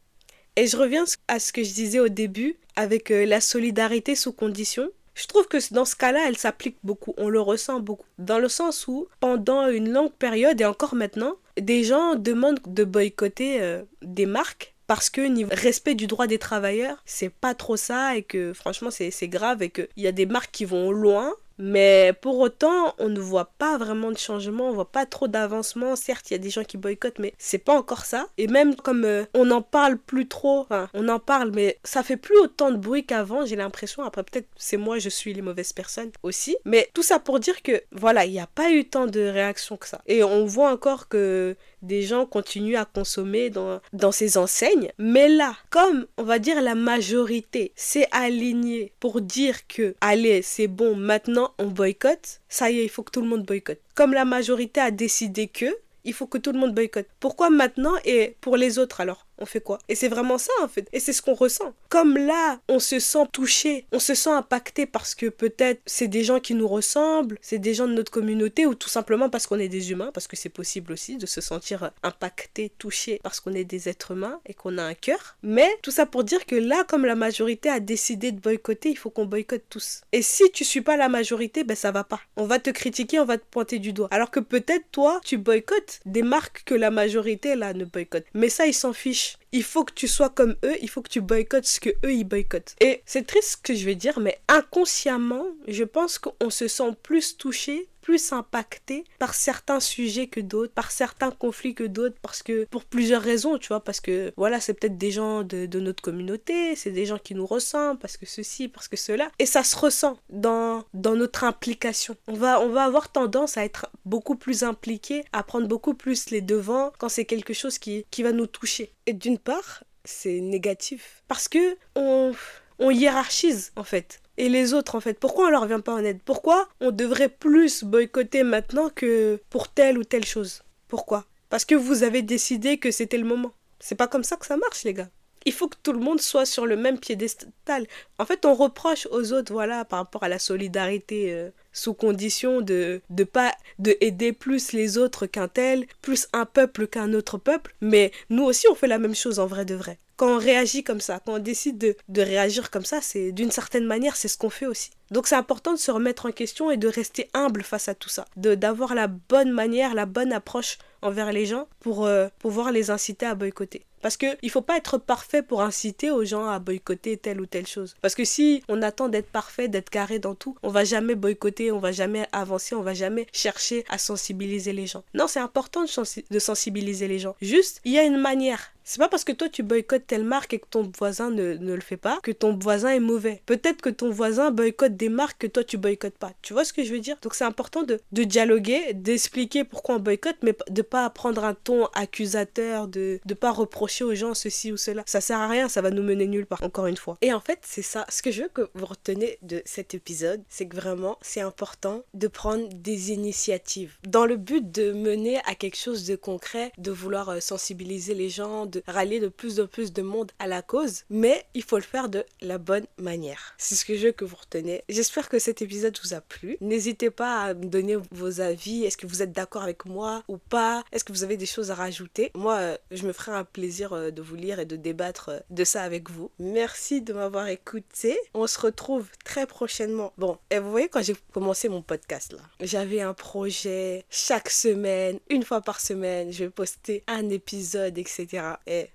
et 0.58 0.66
je 0.66 0.76
reviens 0.76 1.04
à 1.28 1.38
ce 1.38 1.52
que 1.52 1.62
je 1.62 1.72
disais 1.72 2.00
au 2.00 2.08
début 2.08 2.56
avec 2.74 3.12
euh, 3.12 3.24
la 3.24 3.40
solidarité 3.40 4.16
sous 4.16 4.32
condition. 4.32 4.90
Je 5.18 5.26
trouve 5.26 5.48
que 5.48 5.58
dans 5.74 5.84
ce 5.84 5.96
cas-là, 5.96 6.26
elle 6.28 6.38
s'applique 6.38 6.78
beaucoup, 6.84 7.12
on 7.16 7.28
le 7.28 7.40
ressent 7.40 7.80
beaucoup. 7.80 8.06
Dans 8.18 8.38
le 8.38 8.48
sens 8.48 8.86
où, 8.86 9.08
pendant 9.18 9.68
une 9.68 9.92
longue 9.92 10.12
période, 10.12 10.60
et 10.60 10.64
encore 10.64 10.94
maintenant, 10.94 11.34
des 11.60 11.82
gens 11.82 12.14
demandent 12.14 12.60
de 12.64 12.84
boycotter 12.84 13.60
euh, 13.60 13.82
des 14.02 14.26
marques 14.26 14.74
parce 14.86 15.10
que 15.10 15.20
niveau 15.20 15.50
respect 15.52 15.96
du 15.96 16.06
droit 16.06 16.28
des 16.28 16.38
travailleurs, 16.38 17.02
c'est 17.04 17.28
pas 17.28 17.54
trop 17.54 17.76
ça 17.76 18.16
et 18.16 18.22
que 18.22 18.52
franchement 18.54 18.90
c'est 18.90 19.28
grave 19.28 19.62
et 19.62 19.70
qu'il 19.70 19.88
y 19.98 20.06
a 20.06 20.12
des 20.12 20.24
marques 20.24 20.50
qui 20.50 20.64
vont 20.64 20.90
loin 20.90 21.34
mais 21.58 22.12
pour 22.20 22.38
autant, 22.38 22.94
on 22.98 23.08
ne 23.08 23.20
voit 23.20 23.52
pas 23.58 23.78
vraiment 23.78 24.10
de 24.10 24.18
changement, 24.18 24.68
on 24.68 24.72
voit 24.72 24.90
pas 24.90 25.06
trop 25.06 25.28
d'avancement. 25.28 25.96
Certes, 25.96 26.30
il 26.30 26.34
y 26.34 26.36
a 26.36 26.38
des 26.38 26.50
gens 26.50 26.64
qui 26.64 26.76
boycottent, 26.76 27.18
mais 27.18 27.34
c'est 27.38 27.58
pas 27.58 27.74
encore 27.74 28.04
ça. 28.04 28.28
Et 28.38 28.46
même 28.46 28.76
comme 28.76 29.04
euh, 29.04 29.24
on 29.34 29.46
n'en 29.46 29.62
parle 29.62 29.98
plus 29.98 30.28
trop, 30.28 30.66
on 30.94 31.08
en 31.08 31.18
parle, 31.18 31.50
mais 31.54 31.78
ça 31.84 32.02
fait 32.02 32.16
plus 32.16 32.36
autant 32.38 32.70
de 32.70 32.76
bruit 32.76 33.04
qu'avant, 33.04 33.44
j'ai 33.44 33.56
l'impression. 33.56 34.02
Après, 34.02 34.22
peut-être 34.22 34.48
c'est 34.56 34.76
moi, 34.76 34.98
je 34.98 35.08
suis 35.08 35.34
les 35.34 35.42
mauvaises 35.42 35.72
personnes 35.72 36.10
aussi. 36.22 36.56
Mais 36.64 36.88
tout 36.94 37.02
ça 37.02 37.18
pour 37.18 37.40
dire 37.40 37.62
que, 37.62 37.82
voilà, 37.92 38.24
il 38.24 38.32
n'y 38.32 38.40
a 38.40 38.46
pas 38.46 38.70
eu 38.70 38.84
tant 38.84 39.06
de 39.06 39.20
réactions 39.20 39.76
que 39.76 39.88
ça. 39.88 40.00
Et 40.06 40.22
on 40.22 40.46
voit 40.46 40.70
encore 40.70 41.08
que 41.08 41.56
des 41.82 42.02
gens 42.02 42.26
continuent 42.26 42.76
à 42.76 42.84
consommer 42.84 43.50
dans, 43.50 43.80
dans 43.92 44.12
ces 44.12 44.36
enseignes. 44.36 44.90
Mais 44.98 45.28
là, 45.28 45.54
comme 45.70 46.06
on 46.16 46.22
va 46.22 46.38
dire 46.38 46.60
la 46.60 46.74
majorité 46.74 47.72
s'est 47.76 48.08
alignée 48.10 48.92
pour 49.00 49.20
dire 49.20 49.66
que, 49.66 49.94
allez, 50.00 50.42
c'est 50.42 50.66
bon, 50.66 50.96
maintenant 50.96 51.47
on 51.58 51.68
boycotte, 51.68 52.40
ça 52.48 52.70
y 52.70 52.80
est, 52.80 52.84
il 52.84 52.88
faut 52.88 53.02
que 53.02 53.10
tout 53.12 53.20
le 53.20 53.28
monde 53.28 53.44
boycotte. 53.44 53.80
Comme 53.94 54.12
la 54.12 54.24
majorité 54.24 54.80
a 54.80 54.90
décidé 54.90 55.48
que, 55.48 55.66
il 56.04 56.12
faut 56.12 56.26
que 56.26 56.38
tout 56.38 56.52
le 56.52 56.58
monde 56.58 56.74
boycotte. 56.74 57.08
Pourquoi 57.20 57.50
maintenant 57.50 57.94
et 58.04 58.36
pour 58.40 58.56
les 58.56 58.78
autres 58.78 59.00
alors? 59.00 59.27
On 59.38 59.46
fait 59.46 59.60
quoi? 59.60 59.78
Et 59.88 59.94
c'est 59.94 60.08
vraiment 60.08 60.38
ça 60.38 60.52
en 60.62 60.68
fait. 60.68 60.88
Et 60.92 61.00
c'est 61.00 61.12
ce 61.12 61.22
qu'on 61.22 61.34
ressent. 61.34 61.74
Comme 61.88 62.16
là, 62.16 62.60
on 62.68 62.78
se 62.78 62.98
sent 62.98 63.26
touché, 63.32 63.86
on 63.92 63.98
se 63.98 64.14
sent 64.14 64.30
impacté 64.30 64.86
parce 64.86 65.14
que 65.14 65.26
peut-être 65.26 65.80
c'est 65.86 66.08
des 66.08 66.24
gens 66.24 66.40
qui 66.40 66.54
nous 66.54 66.68
ressemblent, 66.68 67.38
c'est 67.40 67.58
des 67.58 67.74
gens 67.74 67.88
de 67.88 67.94
notre 67.94 68.12
communauté 68.12 68.66
ou 68.66 68.74
tout 68.74 68.88
simplement 68.88 69.30
parce 69.30 69.46
qu'on 69.46 69.58
est 69.58 69.68
des 69.68 69.90
humains, 69.90 70.10
parce 70.12 70.26
que 70.26 70.36
c'est 70.36 70.48
possible 70.48 70.92
aussi 70.92 71.16
de 71.16 71.26
se 71.26 71.40
sentir 71.40 71.90
impacté, 72.02 72.72
touché 72.78 73.20
parce 73.22 73.40
qu'on 73.40 73.54
est 73.54 73.64
des 73.64 73.88
êtres 73.88 74.12
humains 74.12 74.40
et 74.46 74.54
qu'on 74.54 74.78
a 74.78 74.82
un 74.82 74.94
cœur. 74.94 75.36
Mais 75.42 75.68
tout 75.82 75.90
ça 75.90 76.06
pour 76.06 76.24
dire 76.24 76.46
que 76.46 76.56
là, 76.56 76.84
comme 76.84 77.04
la 77.04 77.14
majorité 77.14 77.68
a 77.68 77.80
décidé 77.80 78.32
de 78.32 78.40
boycotter, 78.40 78.90
il 78.90 78.96
faut 78.96 79.10
qu'on 79.10 79.26
boycotte 79.26 79.64
tous. 79.68 80.02
Et 80.12 80.22
si 80.22 80.50
tu 80.52 80.64
suis 80.64 80.80
pas 80.80 80.96
la 80.96 81.08
majorité, 81.08 81.64
ben 81.64 81.76
ça 81.76 81.90
va 81.90 82.04
pas. 82.04 82.20
On 82.36 82.44
va 82.44 82.58
te 82.58 82.70
critiquer, 82.70 83.20
on 83.20 83.24
va 83.24 83.38
te 83.38 83.44
pointer 83.50 83.78
du 83.78 83.92
doigt. 83.92 84.08
Alors 84.10 84.30
que 84.30 84.40
peut-être 84.40 84.84
toi, 84.92 85.20
tu 85.24 85.38
boycottes 85.38 86.00
des 86.04 86.22
marques 86.22 86.62
que 86.64 86.74
la 86.74 86.90
majorité 86.90 87.54
là 87.54 87.72
ne 87.72 87.84
boycotte. 87.84 88.24
Mais 88.34 88.48
ça, 88.48 88.66
ils 88.66 88.74
s'en 88.74 88.92
fichent 88.92 89.27
much 89.28 89.47
il 89.52 89.62
faut 89.62 89.84
que 89.84 89.94
tu 89.94 90.08
sois 90.08 90.30
comme 90.30 90.56
eux, 90.64 90.76
il 90.82 90.88
faut 90.88 91.02
que 91.02 91.10
tu 91.10 91.20
boycottes 91.20 91.66
ce 91.66 91.80
que 91.80 91.90
eux 92.04 92.12
ils 92.12 92.24
boycottent. 92.24 92.76
Et 92.80 93.02
c'est 93.06 93.26
triste 93.26 93.50
ce 93.50 93.56
que 93.56 93.74
je 93.74 93.84
vais 93.84 93.94
dire, 93.94 94.20
mais 94.20 94.38
inconsciemment, 94.48 95.46
je 95.66 95.84
pense 95.84 96.18
qu'on 96.18 96.50
se 96.50 96.68
sent 96.68 96.96
plus 97.02 97.36
touché 97.36 97.88
plus 98.08 98.32
impacté 98.32 99.04
par 99.18 99.34
certains 99.34 99.80
sujets 99.80 100.28
que 100.28 100.40
d'autres, 100.40 100.72
par 100.72 100.90
certains 100.90 101.30
conflits 101.30 101.74
que 101.74 101.84
d'autres, 101.84 102.16
parce 102.22 102.42
que 102.42 102.64
pour 102.70 102.86
plusieurs 102.86 103.20
raisons, 103.20 103.58
tu 103.58 103.68
vois, 103.68 103.84
parce 103.84 104.00
que 104.00 104.32
voilà, 104.38 104.60
c'est 104.60 104.72
peut-être 104.72 104.96
des 104.96 105.10
gens 105.10 105.42
de, 105.42 105.66
notre 105.78 106.02
communauté, 106.02 106.74
c'est 106.74 106.90
des 106.90 107.04
gens 107.04 107.18
qui 107.18 107.34
nous 107.34 107.44
ressemblent, 107.44 107.98
parce 107.98 108.16
que 108.16 108.24
ceci, 108.24 108.68
parce 108.68 108.88
que 108.88 108.96
cela, 108.96 109.30
et 109.38 109.44
ça 109.44 109.62
se 109.62 109.76
ressent 109.76 110.18
dans, 110.30 110.84
dans 110.94 111.14
notre 111.16 111.44
implication. 111.44 112.16
On 112.28 112.32
va, 112.32 112.62
on 112.62 112.70
va 112.70 112.84
avoir 112.84 113.12
tendance 113.12 113.58
à 113.58 113.64
être 113.66 113.90
beaucoup 114.06 114.36
plus 114.36 114.62
impliqué, 114.62 115.22
à 115.32 115.42
prendre 115.42 115.68
beaucoup 115.68 115.92
plus 115.92 116.30
les 116.30 116.40
devants 116.40 116.92
quand 116.96 117.10
c'est 117.10 117.26
quelque 117.26 117.52
chose 117.52 117.78
qui, 117.78 118.06
qui 118.10 118.22
va 118.22 118.32
nous 118.32 118.46
toucher. 118.46 118.94
Et 119.04 119.12
d'une 119.12 119.37
part, 119.38 119.84
c'est 120.04 120.40
négatif, 120.40 121.22
parce 121.28 121.48
que 121.48 121.76
on, 121.94 122.32
on 122.78 122.90
hiérarchise 122.90 123.72
en 123.76 123.84
fait 123.84 124.20
et 124.38 124.48
les 124.48 124.72
autres 124.72 124.94
en 124.94 125.00
fait 125.00 125.18
Pourquoi 125.18 125.46
on 125.46 125.50
leur 125.50 125.66
vient 125.66 125.80
pas 125.80 125.92
en 125.92 125.98
aide? 125.98 126.20
Pourquoi 126.24 126.68
on 126.80 126.92
devrait 126.92 127.28
plus 127.28 127.84
boycotter 127.84 128.44
maintenant 128.44 128.88
que 128.88 129.40
pour 129.50 129.68
telle 129.68 129.98
ou 129.98 130.04
telle 130.04 130.24
chose? 130.24 130.62
Pourquoi? 130.86 131.26
Parce 131.50 131.64
que 131.64 131.74
vous 131.74 132.02
avez 132.04 132.22
décidé 132.22 132.78
que 132.78 132.90
c'était 132.90 133.18
le 133.18 133.24
moment. 133.24 133.52
C'est 133.80 133.94
pas 133.94 134.08
comme 134.08 134.24
ça 134.24 134.36
que 134.36 134.46
ça 134.46 134.56
marche 134.56 134.84
les 134.84 134.94
gars. 134.94 135.10
Il 135.44 135.52
faut 135.52 135.68
que 135.68 135.76
tout 135.82 135.92
le 135.92 135.98
monde 135.98 136.20
soit 136.20 136.46
sur 136.46 136.66
le 136.66 136.76
même 136.76 136.98
piédestal. 136.98 137.86
En 138.18 138.26
fait, 138.26 138.44
on 138.44 138.54
reproche 138.54 139.06
aux 139.10 139.32
autres, 139.32 139.52
voilà, 139.52 139.84
par 139.84 140.00
rapport 140.00 140.24
à 140.24 140.28
la 140.28 140.38
solidarité 140.38 141.32
euh, 141.32 141.50
sous 141.78 141.94
condition 141.94 142.60
de 142.60 143.00
de 143.10 143.24
pas 143.24 143.52
de 143.78 143.96
aider 144.00 144.32
plus 144.32 144.72
les 144.72 144.98
autres 144.98 145.26
qu'un 145.26 145.48
tel, 145.48 145.86
plus 146.02 146.28
un 146.32 146.44
peuple 146.44 146.86
qu'un 146.86 147.14
autre 147.14 147.38
peuple. 147.38 147.74
Mais 147.80 148.12
nous 148.30 148.44
aussi, 148.44 148.66
on 148.68 148.74
fait 148.74 148.86
la 148.86 148.98
même 148.98 149.14
chose 149.14 149.38
en 149.38 149.46
vrai 149.46 149.64
de 149.64 149.74
vrai 149.74 149.98
quand 150.18 150.34
on 150.34 150.38
réagit 150.38 150.82
comme 150.82 151.00
ça, 151.00 151.20
quand 151.24 151.34
on 151.34 151.38
décide 151.38 151.78
de, 151.78 151.96
de 152.08 152.22
réagir 152.22 152.72
comme 152.72 152.84
ça, 152.84 153.00
c'est 153.00 153.30
d'une 153.30 153.52
certaine 153.52 153.86
manière, 153.86 154.16
c'est 154.16 154.26
ce 154.26 154.36
qu'on 154.36 154.50
fait 154.50 154.66
aussi. 154.66 154.90
Donc 155.12 155.28
c'est 155.28 155.36
important 155.36 155.72
de 155.72 155.78
se 155.78 155.92
remettre 155.92 156.26
en 156.26 156.32
question 156.32 156.72
et 156.72 156.76
de 156.76 156.88
rester 156.88 157.30
humble 157.34 157.62
face 157.62 157.88
à 157.88 157.94
tout 157.94 158.08
ça, 158.08 158.24
de 158.36 158.56
d'avoir 158.56 158.96
la 158.96 159.06
bonne 159.06 159.52
manière, 159.52 159.94
la 159.94 160.06
bonne 160.06 160.32
approche 160.32 160.78
envers 161.02 161.32
les 161.32 161.46
gens 161.46 161.68
pour 161.78 162.04
euh, 162.04 162.26
pouvoir 162.40 162.72
les 162.72 162.90
inciter 162.90 163.26
à 163.26 163.36
boycotter. 163.36 163.86
Parce 164.02 164.16
qu'il 164.16 164.36
ne 164.42 164.48
faut 164.48 164.62
pas 164.62 164.76
être 164.76 164.98
parfait 164.98 165.42
pour 165.42 165.62
inciter 165.62 166.10
aux 166.10 166.24
gens 166.24 166.48
à 166.48 166.58
boycotter 166.58 167.16
telle 167.16 167.40
ou 167.40 167.46
telle 167.46 167.66
chose. 167.66 167.96
Parce 168.00 168.14
que 168.14 168.24
si 168.24 168.62
on 168.68 168.82
attend 168.82 169.08
d'être 169.08 169.30
parfait, 169.30 169.68
d'être 169.68 169.90
carré 169.90 170.18
dans 170.18 170.34
tout, 170.34 170.56
on 170.62 170.70
va 170.70 170.84
jamais 170.84 171.14
boycotter, 171.14 171.72
on 171.72 171.78
va 171.78 171.92
jamais 171.92 172.26
avancer, 172.32 172.74
on 172.74 172.82
va 172.82 172.94
jamais 172.94 173.26
chercher 173.32 173.84
à 173.88 173.98
sensibiliser 173.98 174.72
les 174.72 174.86
gens. 174.86 175.04
Non, 175.14 175.26
c'est 175.26 175.40
important 175.40 175.84
de 175.84 176.38
sensibiliser 176.38 177.08
les 177.08 177.18
gens. 177.18 177.36
Juste, 177.40 177.80
il 177.84 177.92
y 177.92 177.98
a 177.98 178.04
une 178.04 178.18
manière. 178.18 178.72
C'est 178.88 179.00
pas 179.00 179.10
parce 179.10 179.24
que 179.24 179.32
toi 179.32 179.50
tu 179.50 179.62
boycottes 179.62 180.06
telle 180.06 180.24
marque 180.24 180.54
et 180.54 180.58
que 180.58 180.66
ton 180.66 180.90
voisin 180.98 181.30
ne, 181.30 181.58
ne 181.58 181.74
le 181.74 181.80
fait 181.82 181.98
pas 181.98 182.20
que 182.22 182.30
ton 182.30 182.56
voisin 182.56 182.88
est 182.88 183.00
mauvais. 183.00 183.42
Peut-être 183.44 183.82
que 183.82 183.90
ton 183.90 184.08
voisin 184.08 184.50
boycotte 184.50 184.96
des 184.96 185.10
marques 185.10 185.42
que 185.42 185.46
toi 185.46 185.62
tu 185.62 185.76
boycottes 185.76 186.16
pas. 186.16 186.32
Tu 186.40 186.54
vois 186.54 186.64
ce 186.64 186.72
que 186.72 186.82
je 186.82 186.94
veux 186.94 187.00
dire? 187.00 187.18
Donc 187.20 187.34
c'est 187.34 187.44
important 187.44 187.82
de, 187.82 188.00
de 188.12 188.24
dialoguer, 188.24 188.94
d'expliquer 188.94 189.64
pourquoi 189.64 189.96
on 189.96 189.98
boycotte, 189.98 190.38
mais 190.42 190.56
de 190.70 190.80
pas 190.80 191.10
prendre 191.10 191.44
un 191.44 191.52
ton 191.52 191.84
accusateur, 191.92 192.88
de 192.88 193.20
ne 193.28 193.34
pas 193.34 193.50
reprocher 193.50 194.04
aux 194.04 194.14
gens 194.14 194.32
ceci 194.32 194.72
ou 194.72 194.78
cela. 194.78 195.02
Ça 195.04 195.20
sert 195.20 195.38
à 195.38 195.48
rien, 195.48 195.68
ça 195.68 195.82
va 195.82 195.90
nous 195.90 196.02
mener 196.02 196.26
nulle 196.26 196.46
part, 196.46 196.62
encore 196.62 196.86
une 196.86 196.96
fois. 196.96 197.18
Et 197.20 197.34
en 197.34 197.40
fait, 197.40 197.58
c'est 197.66 197.82
ça. 197.82 198.06
Ce 198.08 198.22
que 198.22 198.30
je 198.30 198.44
veux 198.44 198.48
que 198.48 198.70
vous 198.72 198.86
retenez 198.86 199.38
de 199.42 199.60
cet 199.66 199.92
épisode, 199.92 200.40
c'est 200.48 200.66
que 200.66 200.76
vraiment, 200.76 201.18
c'est 201.20 201.42
important 201.42 202.04
de 202.14 202.26
prendre 202.26 202.66
des 202.72 203.12
initiatives 203.12 203.98
dans 204.08 204.24
le 204.24 204.36
but 204.36 204.72
de 204.72 204.92
mener 204.92 205.40
à 205.44 205.54
quelque 205.54 205.76
chose 205.76 206.06
de 206.06 206.16
concret, 206.16 206.72
de 206.78 206.90
vouloir 206.90 207.28
euh, 207.28 207.40
sensibiliser 207.40 208.14
les 208.14 208.30
gens, 208.30 208.64
de 208.64 208.77
rallier 208.86 209.20
de 209.20 209.28
plus 209.28 209.60
en 209.60 209.66
plus 209.66 209.92
de 209.92 210.02
monde 210.02 210.32
à 210.38 210.46
la 210.46 210.62
cause, 210.62 211.04
mais 211.10 211.44
il 211.54 211.62
faut 211.62 211.76
le 211.76 211.82
faire 211.82 212.08
de 212.08 212.24
la 212.40 212.58
bonne 212.58 212.86
manière. 212.98 213.54
C'est 213.58 213.74
ce 213.74 213.84
que 213.84 213.96
je 213.96 214.06
veux 214.06 214.12
que 214.12 214.24
vous 214.24 214.36
retenez. 214.36 214.82
J'espère 214.88 215.28
que 215.28 215.38
cet 215.38 215.62
épisode 215.62 215.98
vous 216.02 216.14
a 216.14 216.20
plu. 216.20 216.56
N'hésitez 216.60 217.10
pas 217.10 217.42
à 217.42 217.54
me 217.54 217.66
donner 217.66 217.96
vos 218.10 218.40
avis. 218.40 218.84
Est-ce 218.84 218.96
que 218.96 219.06
vous 219.06 219.22
êtes 219.22 219.32
d'accord 219.32 219.62
avec 219.62 219.84
moi 219.84 220.22
ou 220.28 220.38
pas? 220.38 220.84
Est-ce 220.92 221.04
que 221.04 221.12
vous 221.12 221.24
avez 221.24 221.36
des 221.36 221.46
choses 221.46 221.70
à 221.70 221.74
rajouter? 221.74 222.30
Moi, 222.34 222.56
euh, 222.56 222.76
je 222.90 223.06
me 223.06 223.12
ferai 223.12 223.32
un 223.32 223.44
plaisir 223.44 223.92
euh, 223.92 224.10
de 224.10 224.22
vous 224.22 224.36
lire 224.36 224.60
et 224.60 224.66
de 224.66 224.76
débattre 224.76 225.28
euh, 225.30 225.40
de 225.50 225.64
ça 225.64 225.82
avec 225.82 226.10
vous. 226.10 226.30
Merci 226.38 227.02
de 227.02 227.12
m'avoir 227.12 227.48
écouté. 227.48 228.18
On 228.34 228.46
se 228.46 228.60
retrouve 228.60 229.08
très 229.24 229.46
prochainement. 229.46 230.12
Bon, 230.18 230.38
et 230.50 230.58
vous 230.58 230.70
voyez 230.70 230.88
quand 230.88 231.02
j'ai 231.02 231.16
commencé 231.32 231.68
mon 231.68 231.82
podcast 231.82 232.32
là, 232.32 232.42
j'avais 232.60 233.00
un 233.00 233.14
projet 233.14 234.04
chaque 234.10 234.50
semaine, 234.50 235.18
une 235.30 235.42
fois 235.42 235.60
par 235.60 235.80
semaine, 235.80 236.32
je 236.32 236.44
vais 236.44 236.50
poster 236.50 237.02
un 237.06 237.28
épisode, 237.30 237.98
etc. 237.98 238.26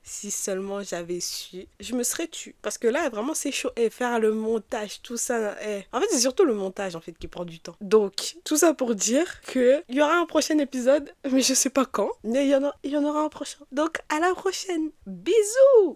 Si 0.03 0.31
seulement 0.31 0.81
j'avais 0.83 1.19
su, 1.19 1.67
je 1.79 1.95
me 1.95 2.03
serais 2.03 2.27
tu. 2.27 2.55
Parce 2.61 2.77
que 2.77 2.87
là, 2.87 3.09
vraiment, 3.09 3.33
c'est 3.33 3.51
chaud. 3.51 3.71
Et 3.75 3.89
faire 3.89 4.19
le 4.19 4.31
montage, 4.31 5.01
tout 5.01 5.17
ça. 5.17 5.55
Et... 5.67 5.83
En 5.91 5.99
fait, 5.99 6.07
c'est 6.11 6.19
surtout 6.19 6.45
le 6.45 6.53
montage 6.53 6.95
en 6.95 7.01
fait 7.01 7.13
qui 7.13 7.27
prend 7.27 7.45
du 7.45 7.59
temps. 7.59 7.75
Donc, 7.81 8.35
tout 8.43 8.57
ça 8.57 8.73
pour 8.73 8.95
dire 8.95 9.41
que 9.41 9.83
il 9.89 9.95
y 9.95 10.01
aura 10.01 10.15
un 10.15 10.25
prochain 10.25 10.57
épisode, 10.57 11.11
mais 11.31 11.41
je 11.41 11.53
sais 11.53 11.69
pas 11.69 11.85
quand. 11.85 12.11
Mais 12.23 12.47
il 12.47 12.91
y 12.91 12.97
en 12.97 13.03
aura 13.03 13.21
un 13.21 13.29
prochain. 13.29 13.59
Donc, 13.71 13.99
à 14.09 14.19
la 14.19 14.33
prochaine. 14.33 14.91
Bisous 15.05 15.91